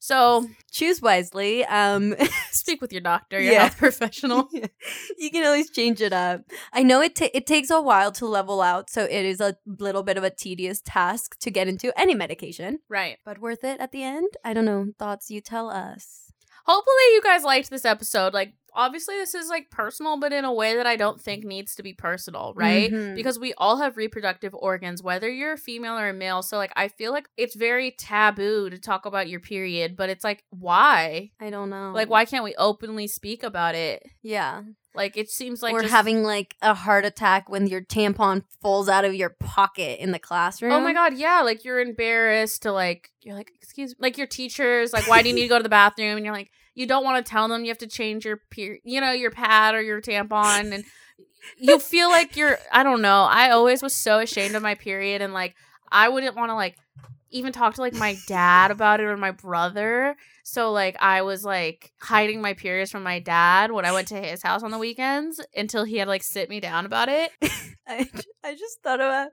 So 0.03 0.47
Choose 0.71 0.99
wisely. 1.01 1.63
Um, 1.65 2.15
speak 2.51 2.81
with 2.81 2.91
your 2.91 3.01
doctor, 3.01 3.39
your 3.39 3.53
Yeah. 3.53 3.59
health 3.61 3.77
professional. 3.77 4.49
you 5.17 5.29
can 5.29 5.45
always 5.45 5.69
change 5.69 6.01
it 6.01 6.11
up. 6.11 6.41
I 6.73 6.81
know 6.81 7.01
it 7.01 7.15
ta- 7.15 7.29
it 7.33 7.45
takes 7.45 7.69
a 7.69 7.79
while 7.81 8.11
to 8.13 8.25
level 8.25 8.61
out, 8.61 8.89
so 8.89 9.03
it 9.03 9.25
is 9.25 9.39
a 9.39 9.57
little 9.65 10.01
bit 10.01 10.17
of 10.17 10.23
a 10.23 10.29
tedious 10.31 10.81
task 10.83 11.37
to 11.41 11.51
get 11.51 11.67
into 11.67 11.93
any 11.99 12.15
medication, 12.15 12.79
right. 12.89 13.17
but 13.23 13.37
worth 13.39 13.63
it 13.63 13.79
at 13.79 13.91
the 13.91 14.01
end. 14.03 14.29
I 14.43 14.53
don't 14.53 14.65
know. 14.65 14.87
Thoughts 14.97 15.29
you 15.29 15.39
tell 15.41 15.69
us. 15.69 16.31
hopefully 16.65 17.07
you 17.13 17.21
guys 17.23 17.43
liked 17.43 17.69
this 17.69 17.85
episode 17.85 18.33
like 18.33 18.53
obviously 18.73 19.15
this 19.15 19.35
is 19.35 19.49
like 19.49 19.69
personal 19.69 20.17
but 20.19 20.31
in 20.31 20.45
a 20.45 20.53
way 20.53 20.75
that 20.75 20.87
i 20.87 20.95
don't 20.95 21.19
think 21.21 21.43
needs 21.43 21.75
to 21.75 21.83
be 21.83 21.93
personal 21.93 22.53
right 22.55 22.91
Mhm. 22.91 23.15
because 23.15 23.37
we 23.37 23.53
all 23.57 23.77
have 23.77 23.97
reproductive 23.97 24.53
organs 24.55 25.03
whether 25.03 25.29
you're 25.29 25.53
a 25.53 25.57
female 25.57 25.97
or 25.97 26.09
a 26.09 26.13
male 26.13 26.41
so 26.41 26.57
like 26.57 26.71
i 26.75 26.87
feel 26.87 27.11
like 27.11 27.27
it's 27.37 27.55
very 27.55 27.91
taboo 27.91 28.69
to 28.69 28.77
talk 28.79 29.05
about 29.05 29.27
your 29.29 29.39
period 29.39 29.95
but 29.95 30.09
it's 30.09 30.23
like 30.23 30.43
why 30.49 31.31
I 31.39 31.49
don't 31.49 31.69
know. 31.69 31.91
like 31.93 32.09
why 32.09 32.25
can't 32.25 32.43
we 32.43 32.55
openly 32.55 33.07
speak 33.07 33.43
about 33.43 33.75
it 33.75 34.03
Yeah. 34.21 34.61
like 34.95 35.17
it 35.17 35.29
seems 35.29 35.61
like 35.61 35.73
or 35.73 35.81
just- 35.81 35.93
having 35.93 36.23
like 36.23 36.55
a 36.61 36.73
heart 36.73 37.05
attack 37.05 37.49
when 37.49 37.67
your 37.67 37.81
tampon 37.81 38.43
falls 38.61 38.87
out 38.89 39.05
of 39.05 39.13
your 39.13 39.29
pocket 39.39 40.01
in 40.01 40.11
the 40.11 40.19
classroom. 40.19 40.71
Oh 40.73 40.81
my 40.81 40.93
god, 40.93 41.17
yeah, 41.17 41.41
like 41.41 41.63
you're 41.65 41.79
embarrassed 41.79 42.61
to 42.63 42.71
like 42.71 43.09
you're 43.21 43.35
like, 43.35 43.51
excuse 43.61 43.95
like 43.99 44.17
your 44.17 44.27
teachers, 44.27 44.91
like 44.93 45.07
why 45.07 45.21
do 45.21 45.29
you 45.29 45.35
need 45.35 45.43
to 45.43 45.47
go 45.47 45.57
to 45.57 45.63
the 45.63 45.69
bathroom? 45.69 46.17
And 46.17 46.25
you're 46.25 46.33
like, 46.35 46.51
you 46.73 46.85
don't 46.85 47.03
want 47.03 47.23
to 47.23 47.29
tell 47.29 47.47
them 47.47 47.63
you 47.63 47.69
have 47.69 47.77
to 47.79 47.87
change 47.87 48.25
your 48.25 48.37
per 48.37 48.77
you 48.83 49.01
know, 49.01 49.11
your 49.11 49.31
pad 49.31 49.75
or 49.75 49.81
your 49.81 50.01
tampon 50.01 50.73
and 50.73 50.83
you 51.57 51.79
feel 51.79 52.09
like 52.09 52.35
you're 52.37 52.57
I 52.71 52.83
don't 52.83 53.01
know. 53.01 53.23
I 53.29 53.51
always 53.51 53.81
was 53.81 53.93
so 53.93 54.19
ashamed 54.19 54.55
of 54.55 54.63
my 54.63 54.75
period 54.75 55.21
and 55.21 55.33
like 55.33 55.55
I 55.91 56.09
wouldn't 56.09 56.35
want 56.35 56.49
to 56.49 56.55
like 56.55 56.77
even 57.31 57.53
talk 57.53 57.75
to 57.75 57.81
like 57.81 57.93
my 57.93 58.17
dad 58.27 58.71
about 58.71 58.99
it 58.99 59.05
or 59.05 59.17
my 59.17 59.31
brother. 59.31 60.15
So 60.43 60.71
like 60.71 60.95
I 60.99 61.21
was 61.21 61.43
like 61.43 61.91
hiding 62.01 62.41
my 62.41 62.53
periods 62.53 62.91
from 62.91 63.03
my 63.03 63.19
dad 63.19 63.71
when 63.71 63.85
I 63.85 63.91
went 63.91 64.07
to 64.09 64.21
his 64.21 64.43
house 64.43 64.63
on 64.63 64.71
the 64.71 64.77
weekends 64.77 65.39
until 65.55 65.83
he 65.83 65.97
had 65.97 66.07
like 66.07 66.23
sit 66.23 66.49
me 66.49 66.59
down 66.59 66.85
about 66.85 67.09
it. 67.09 67.31
I, 67.87 68.09
I 68.43 68.55
just 68.55 68.81
thought 68.81 68.99
about 68.99 69.29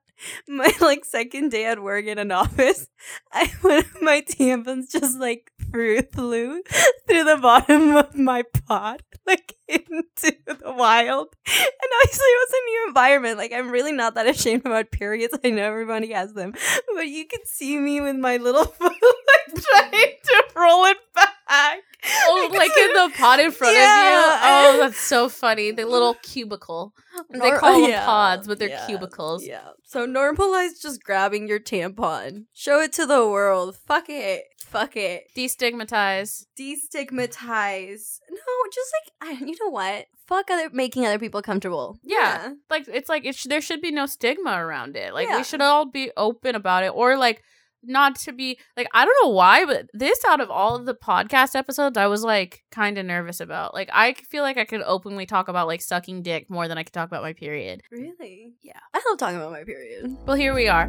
my 0.48 0.72
like 0.80 1.04
second 1.04 1.50
day 1.50 1.66
at 1.66 1.82
work 1.82 2.06
in 2.06 2.18
an 2.18 2.32
office. 2.32 2.88
I 3.32 3.50
of 3.64 3.86
my 4.02 4.22
tampons 4.22 4.90
just 4.90 5.18
like 5.18 5.52
flew 5.70 6.02
through 6.02 6.62
through 7.06 7.24
the 7.24 7.38
bottom 7.40 7.96
of 7.96 8.14
my 8.14 8.42
pot, 8.66 9.02
like 9.26 9.54
into 9.68 10.36
the 10.46 10.58
wild. 10.64 11.28
And 11.46 11.90
obviously 12.02 12.26
it 12.26 12.48
was 12.48 12.52
a 12.52 12.64
new 12.66 12.84
environment. 12.88 13.38
Like 13.38 13.52
I'm 13.52 13.70
really 13.70 13.92
not 13.92 14.14
that 14.14 14.26
ashamed 14.26 14.66
about 14.66 14.90
periods. 14.90 15.38
I 15.44 15.50
know 15.50 15.64
everybody 15.64 16.12
has 16.12 16.32
them. 16.32 16.54
But 16.94 17.08
you 17.08 17.26
could 17.26 17.46
see 17.46 17.76
me 17.78 18.00
with 18.00 18.16
my 18.16 18.36
little 18.38 18.64
foot 18.78 18.92
like 18.92 19.62
trying 19.62 19.90
to 20.24 20.44
roll 20.56 20.84
it 20.86 20.98
back. 21.14 21.34
Oh, 21.50 22.48
like 22.54 22.70
in 22.76 22.92
the 22.92 23.10
pot 23.16 23.40
in 23.40 23.50
front 23.50 23.74
Yeah. 23.74 24.34
of 24.34 24.74
you. 24.74 24.80
Oh, 24.80 24.84
that's 24.84 25.00
so 25.00 25.28
funny. 25.28 25.70
The 25.72 25.84
little 25.86 26.14
cubicle. 26.22 26.94
They 27.30 27.50
call 27.52 27.80
them 27.80 27.90
yeah, 27.90 28.04
pods, 28.04 28.46
but 28.46 28.58
they're 28.58 28.68
yeah, 28.68 28.86
cubicles. 28.86 29.44
Yeah. 29.44 29.68
So 29.84 30.06
normalize 30.06 30.80
just 30.80 31.02
grabbing 31.02 31.48
your 31.48 31.58
tampon. 31.58 32.44
Show 32.52 32.80
it 32.80 32.92
to 32.94 33.06
the 33.06 33.26
world. 33.26 33.76
Fuck 33.76 34.08
it. 34.08 34.44
Fuck 34.58 34.96
it. 34.96 35.24
Destigmatize. 35.34 36.44
Destigmatize. 36.58 38.20
No, 38.30 38.38
just 38.72 38.92
like 38.92 39.12
I, 39.28 39.44
you 39.44 39.56
know 39.60 39.70
what? 39.70 40.06
Fuck 40.26 40.50
other 40.50 40.68
making 40.72 41.06
other 41.06 41.18
people 41.18 41.42
comfortable. 41.42 41.98
Yeah. 42.02 42.52
Like 42.70 42.86
it's 42.86 43.08
like 43.08 43.24
it 43.24 43.34
sh- 43.34 43.46
there 43.48 43.60
should 43.62 43.80
be 43.80 43.90
no 43.90 44.06
stigma 44.06 44.52
around 44.62 44.96
it. 44.96 45.14
Like 45.14 45.30
we 45.30 45.42
should 45.42 45.62
all 45.62 45.86
be 45.86 46.10
open 46.16 46.54
about 46.54 46.84
it, 46.84 46.92
or 46.94 47.16
like 47.16 47.42
not 47.82 48.16
to 48.20 48.32
be 48.32 48.58
like 48.76 48.88
I 48.92 49.04
don't 49.04 49.16
know 49.22 49.30
why, 49.30 49.64
but 49.64 49.86
this 49.92 50.24
out 50.24 50.40
of 50.40 50.50
all 50.50 50.76
of 50.76 50.86
the 50.86 50.94
podcast 50.94 51.54
episodes, 51.54 51.96
I 51.96 52.06
was 52.06 52.22
like 52.22 52.62
kind 52.70 52.98
of 52.98 53.06
nervous 53.06 53.40
about. 53.40 53.74
Like 53.74 53.90
I 53.92 54.14
feel 54.14 54.42
like 54.42 54.56
I 54.56 54.64
could 54.64 54.82
openly 54.82 55.26
talk 55.26 55.48
about 55.48 55.66
like 55.66 55.82
sucking 55.82 56.22
dick 56.22 56.50
more 56.50 56.68
than 56.68 56.78
I 56.78 56.82
could 56.82 56.92
talk 56.92 57.08
about 57.08 57.22
my 57.22 57.32
period. 57.32 57.82
Really? 57.90 58.52
Yeah. 58.62 58.80
I 58.94 59.02
love 59.08 59.18
talking 59.18 59.36
about 59.36 59.52
my 59.52 59.64
period. 59.64 60.16
Well, 60.26 60.36
here 60.36 60.54
we 60.54 60.68
are. 60.68 60.88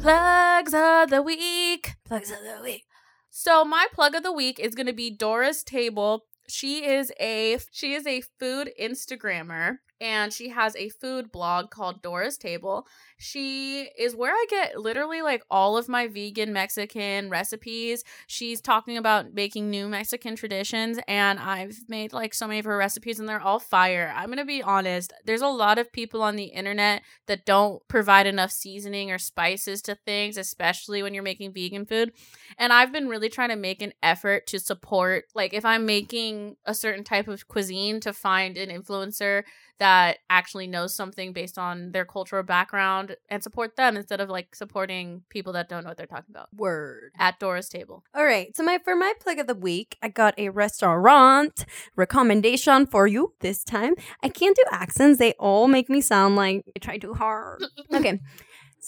Plugs 0.00 0.74
of 0.74 1.10
the 1.10 1.22
week. 1.22 1.94
Plugs 2.04 2.30
of 2.30 2.38
the 2.38 2.62
week. 2.62 2.84
So 3.30 3.64
my 3.64 3.86
plug 3.92 4.14
of 4.14 4.22
the 4.22 4.32
week 4.32 4.58
is 4.58 4.74
going 4.74 4.86
to 4.86 4.92
be 4.92 5.10
Dora's 5.10 5.62
Table. 5.62 6.24
She 6.48 6.84
is 6.84 7.12
a 7.20 7.58
she 7.72 7.94
is 7.94 8.06
a 8.06 8.22
food 8.38 8.70
Instagrammer 8.80 9.78
and 10.00 10.32
she 10.32 10.50
has 10.50 10.76
a 10.76 10.88
food 10.88 11.32
blog 11.32 11.70
called 11.70 12.02
Dora's 12.02 12.38
Table. 12.38 12.86
She 13.16 13.88
is 13.98 14.14
where 14.14 14.32
I 14.32 14.46
get 14.48 14.78
literally 14.78 15.22
like 15.22 15.42
all 15.50 15.76
of 15.76 15.88
my 15.88 16.06
vegan 16.06 16.52
Mexican 16.52 17.30
recipes. 17.30 18.04
She's 18.26 18.60
talking 18.60 18.96
about 18.96 19.34
making 19.34 19.70
new 19.70 19.88
Mexican 19.88 20.36
traditions, 20.36 20.98
and 21.08 21.38
I've 21.38 21.78
made 21.88 22.12
like 22.12 22.34
so 22.34 22.46
many 22.46 22.60
of 22.60 22.64
her 22.64 22.76
recipes, 22.76 23.18
and 23.18 23.28
they're 23.28 23.40
all 23.40 23.58
fire. 23.58 24.12
I'm 24.16 24.28
gonna 24.28 24.44
be 24.44 24.62
honest, 24.62 25.12
there's 25.24 25.42
a 25.42 25.48
lot 25.48 25.78
of 25.78 25.92
people 25.92 26.22
on 26.22 26.36
the 26.36 26.44
internet 26.44 27.02
that 27.26 27.44
don't 27.44 27.86
provide 27.88 28.26
enough 28.26 28.52
seasoning 28.52 29.10
or 29.10 29.18
spices 29.18 29.82
to 29.82 29.94
things, 29.94 30.36
especially 30.36 31.02
when 31.02 31.14
you're 31.14 31.22
making 31.22 31.52
vegan 31.52 31.86
food. 31.86 32.12
And 32.56 32.72
I've 32.72 32.92
been 32.92 33.08
really 33.08 33.28
trying 33.28 33.50
to 33.50 33.56
make 33.56 33.82
an 33.82 33.92
effort 34.02 34.46
to 34.48 34.60
support, 34.60 35.24
like, 35.34 35.52
if 35.52 35.64
I'm 35.64 35.86
making 35.86 36.56
a 36.64 36.74
certain 36.74 37.04
type 37.04 37.28
of 37.28 37.48
cuisine, 37.48 38.00
to 38.00 38.12
find 38.12 38.56
an 38.56 38.68
influencer 38.70 39.44
that 39.78 39.87
actually 40.30 40.66
knows 40.66 40.94
something 40.94 41.32
based 41.32 41.58
on 41.58 41.92
their 41.92 42.04
cultural 42.04 42.42
background 42.42 43.16
and 43.28 43.42
support 43.42 43.76
them 43.76 43.96
instead 43.96 44.20
of 44.20 44.28
like 44.28 44.54
supporting 44.54 45.22
people 45.28 45.52
that 45.54 45.68
don't 45.68 45.84
know 45.84 45.90
what 45.90 45.96
they're 45.96 46.06
talking 46.06 46.30
about. 46.30 46.48
Word. 46.54 47.12
At 47.18 47.38
Dora's 47.38 47.68
table. 47.68 48.04
All 48.14 48.24
right. 48.24 48.56
So 48.56 48.62
my 48.62 48.78
for 48.84 48.94
my 48.96 49.12
plug 49.20 49.38
of 49.38 49.46
the 49.46 49.54
week, 49.54 49.96
I 50.02 50.08
got 50.08 50.34
a 50.38 50.48
restaurant 50.50 51.64
recommendation 51.96 52.86
for 52.86 53.06
you 53.06 53.34
this 53.40 53.64
time. 53.64 53.94
I 54.22 54.28
can't 54.28 54.56
do 54.56 54.64
accents. 54.70 55.18
They 55.18 55.32
all 55.34 55.68
make 55.68 55.88
me 55.88 56.00
sound 56.00 56.36
like 56.36 56.64
I 56.76 56.78
try 56.80 56.98
too 56.98 57.14
hard. 57.14 57.62
Okay. 57.94 58.20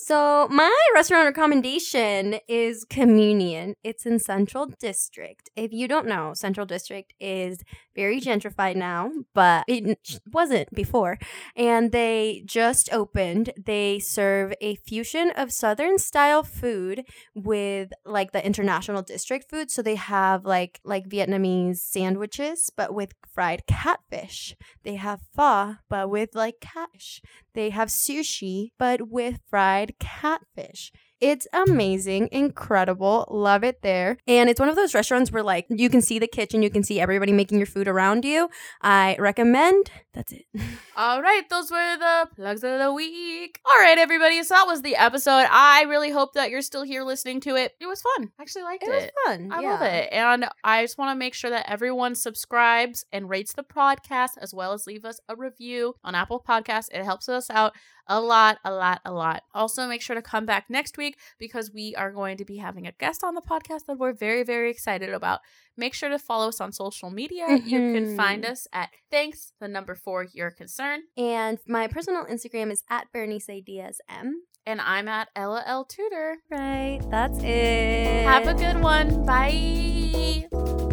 So 0.03 0.49
my 0.51 0.75
restaurant 0.95 1.27
recommendation 1.27 2.39
is 2.49 2.87
Communion. 2.89 3.75
It's 3.85 4.07
in 4.07 4.19
Central 4.19 4.67
District. 4.81 5.51
If 5.57 5.73
you 5.75 5.87
don't 5.89 6.07
know, 6.07 6.33
Central 6.33 6.65
District 6.65 7.13
is 7.21 7.63
very 7.95 8.19
gentrified 8.19 8.77
now, 8.77 9.13
but 9.35 9.65
it 9.69 10.21
wasn't 10.33 10.73
before. 10.75 11.19
And 11.55 11.93
they 11.93 12.43
just 12.47 12.89
opened. 12.93 13.53
They 13.63 13.99
serve 13.99 14.55
a 14.63 14.77
fusion 14.77 15.33
of 15.37 15.53
Southern 15.53 15.99
style 15.99 16.45
food 16.45 17.05
with 17.35 17.93
like 18.07 18.33
the 18.33 18.45
international 18.45 19.03
district 19.03 19.51
food. 19.51 19.71
So 19.71 19.83
they 19.83 19.97
have 19.97 20.47
like 20.47 20.81
like 20.83 21.11
Vietnamese 21.11 21.77
sandwiches, 21.77 22.71
but 22.75 22.95
with 22.95 23.13
fried 23.35 23.67
catfish. 23.67 24.57
They 24.83 24.95
have 24.95 25.21
pho, 25.37 25.77
but 25.91 26.09
with 26.09 26.31
like 26.35 26.61
catfish. 26.61 27.21
They 27.53 27.71
have 27.71 27.89
sushi, 27.89 28.71
but 28.79 29.11
with 29.11 29.41
fried 29.51 29.90
catfish. 29.93 30.93
It's 31.21 31.47
amazing, 31.53 32.31
incredible, 32.33 33.27
love 33.31 33.63
it 33.63 33.83
there. 33.83 34.17
And 34.27 34.49
it's 34.49 34.59
one 34.59 34.71
of 34.71 34.77
those 34.77 34.95
restaurants 34.95 35.31
where 35.31 35.43
like 35.43 35.67
you 35.69 35.91
can 35.91 36.01
see 36.01 36.19
the 36.19 36.27
kitchen, 36.27 36.63
you 36.63 36.71
can 36.71 36.83
see 36.83 36.99
everybody 36.99 37.31
making 37.33 37.59
your 37.59 37.67
food 37.67 37.89
around 37.89 38.25
you. 38.25 38.49
I 38.81 39.17
recommend. 39.19 39.91
That's 40.15 40.33
it. 40.33 40.47
All 40.97 41.21
right, 41.21 41.43
those 41.51 41.71
were 41.71 41.97
the 41.99 42.27
plugs 42.35 42.65
of 42.65 42.79
the 42.79 42.91
week. 42.93 43.61
All 43.71 43.79
right, 43.79 43.99
everybody. 43.99 44.43
So 44.43 44.55
that 44.55 44.67
was 44.67 44.81
the 44.81 44.97
episode. 44.97 45.47
I 45.51 45.83
really 45.83 46.11
hope 46.11 46.33
that 46.35 46.49
you're 46.51 46.63
still 46.63 46.85
here 46.85 47.03
listening 47.03 47.41
to 47.43 47.55
it. 47.55 47.73
It 47.81 47.87
was 47.87 48.01
fun. 48.01 48.31
I 48.39 48.43
actually 48.43 48.63
liked 48.63 48.85
It 48.85 48.89
it. 48.89 48.93
was 48.93 49.11
fun. 49.27 49.53
I 49.53 49.61
yeah. 49.61 49.71
love 49.73 49.83
it. 49.83 50.09
And 50.13 50.47
I 50.65 50.83
just 50.83 50.97
want 50.97 51.15
to 51.15 51.19
make 51.19 51.35
sure 51.35 51.51
that 51.51 51.71
everyone 51.71 52.15
subscribes 52.15 53.05
and 53.13 53.29
rates 53.29 53.53
the 53.53 53.63
podcast 53.63 54.39
as 54.41 54.55
well 54.55 54.73
as 54.73 54.87
leave 54.87 55.05
us 55.05 55.21
a 55.29 55.37
review 55.37 55.97
on 56.03 56.15
Apple 56.15 56.43
Podcasts. 56.49 56.89
It 56.93 57.05
helps 57.05 57.29
us 57.29 57.51
out 57.51 57.75
a 58.11 58.21
lot, 58.21 58.59
a 58.65 58.71
lot, 58.73 59.01
a 59.05 59.13
lot. 59.13 59.45
Also, 59.55 59.87
make 59.87 60.03
sure 60.03 60.17
to 60.17 60.21
come 60.23 60.45
back 60.45 60.65
next 60.69 60.99
week 60.99 61.17
because 61.39 61.71
we 61.73 61.95
are 61.95 62.11
going 62.11 62.37
to 62.37 62.45
be 62.45 62.57
having 62.59 62.87
a 62.87 62.93
guest 62.93 63.23
on 63.25 63.35
the 63.35 63.41
podcast 63.41 63.87
that 63.87 63.99
we're 63.99 64.13
very, 64.13 64.43
very 64.43 64.71
excited 64.71 65.11
about. 65.15 65.39
Make 65.77 65.95
sure 65.95 66.09
to 66.11 66.19
follow 66.19 66.49
us 66.49 66.61
on 66.61 66.73
social 66.73 67.09
media. 67.11 67.47
You 67.65 67.79
can 67.95 68.17
find 68.17 68.45
Mhm. 68.45 68.51
us 68.51 68.67
at 68.73 68.91
thanks, 69.11 69.53
the 69.61 69.69
number 69.69 69.95
four, 69.95 70.25
your 70.35 70.51
concern. 70.51 71.05
And 71.17 71.59
my 71.67 71.87
personal 71.87 72.25
Instagram 72.27 72.71
is 72.73 72.83
at 72.91 73.07
Bernice 73.13 73.63
Diaz 73.65 74.01
M. 74.09 74.43
And 74.67 74.81
I'm 74.81 75.09
at 75.09 75.29
Ella 75.35 75.63
L. 75.65 75.85
Tudor. 75.85 76.39
Right. 76.51 77.01
That's 77.11 77.39
it. 77.39 78.25
Have 78.27 78.47
a 78.47 78.55
good 78.55 78.83
one. 78.83 79.25
Bye. 79.25 80.90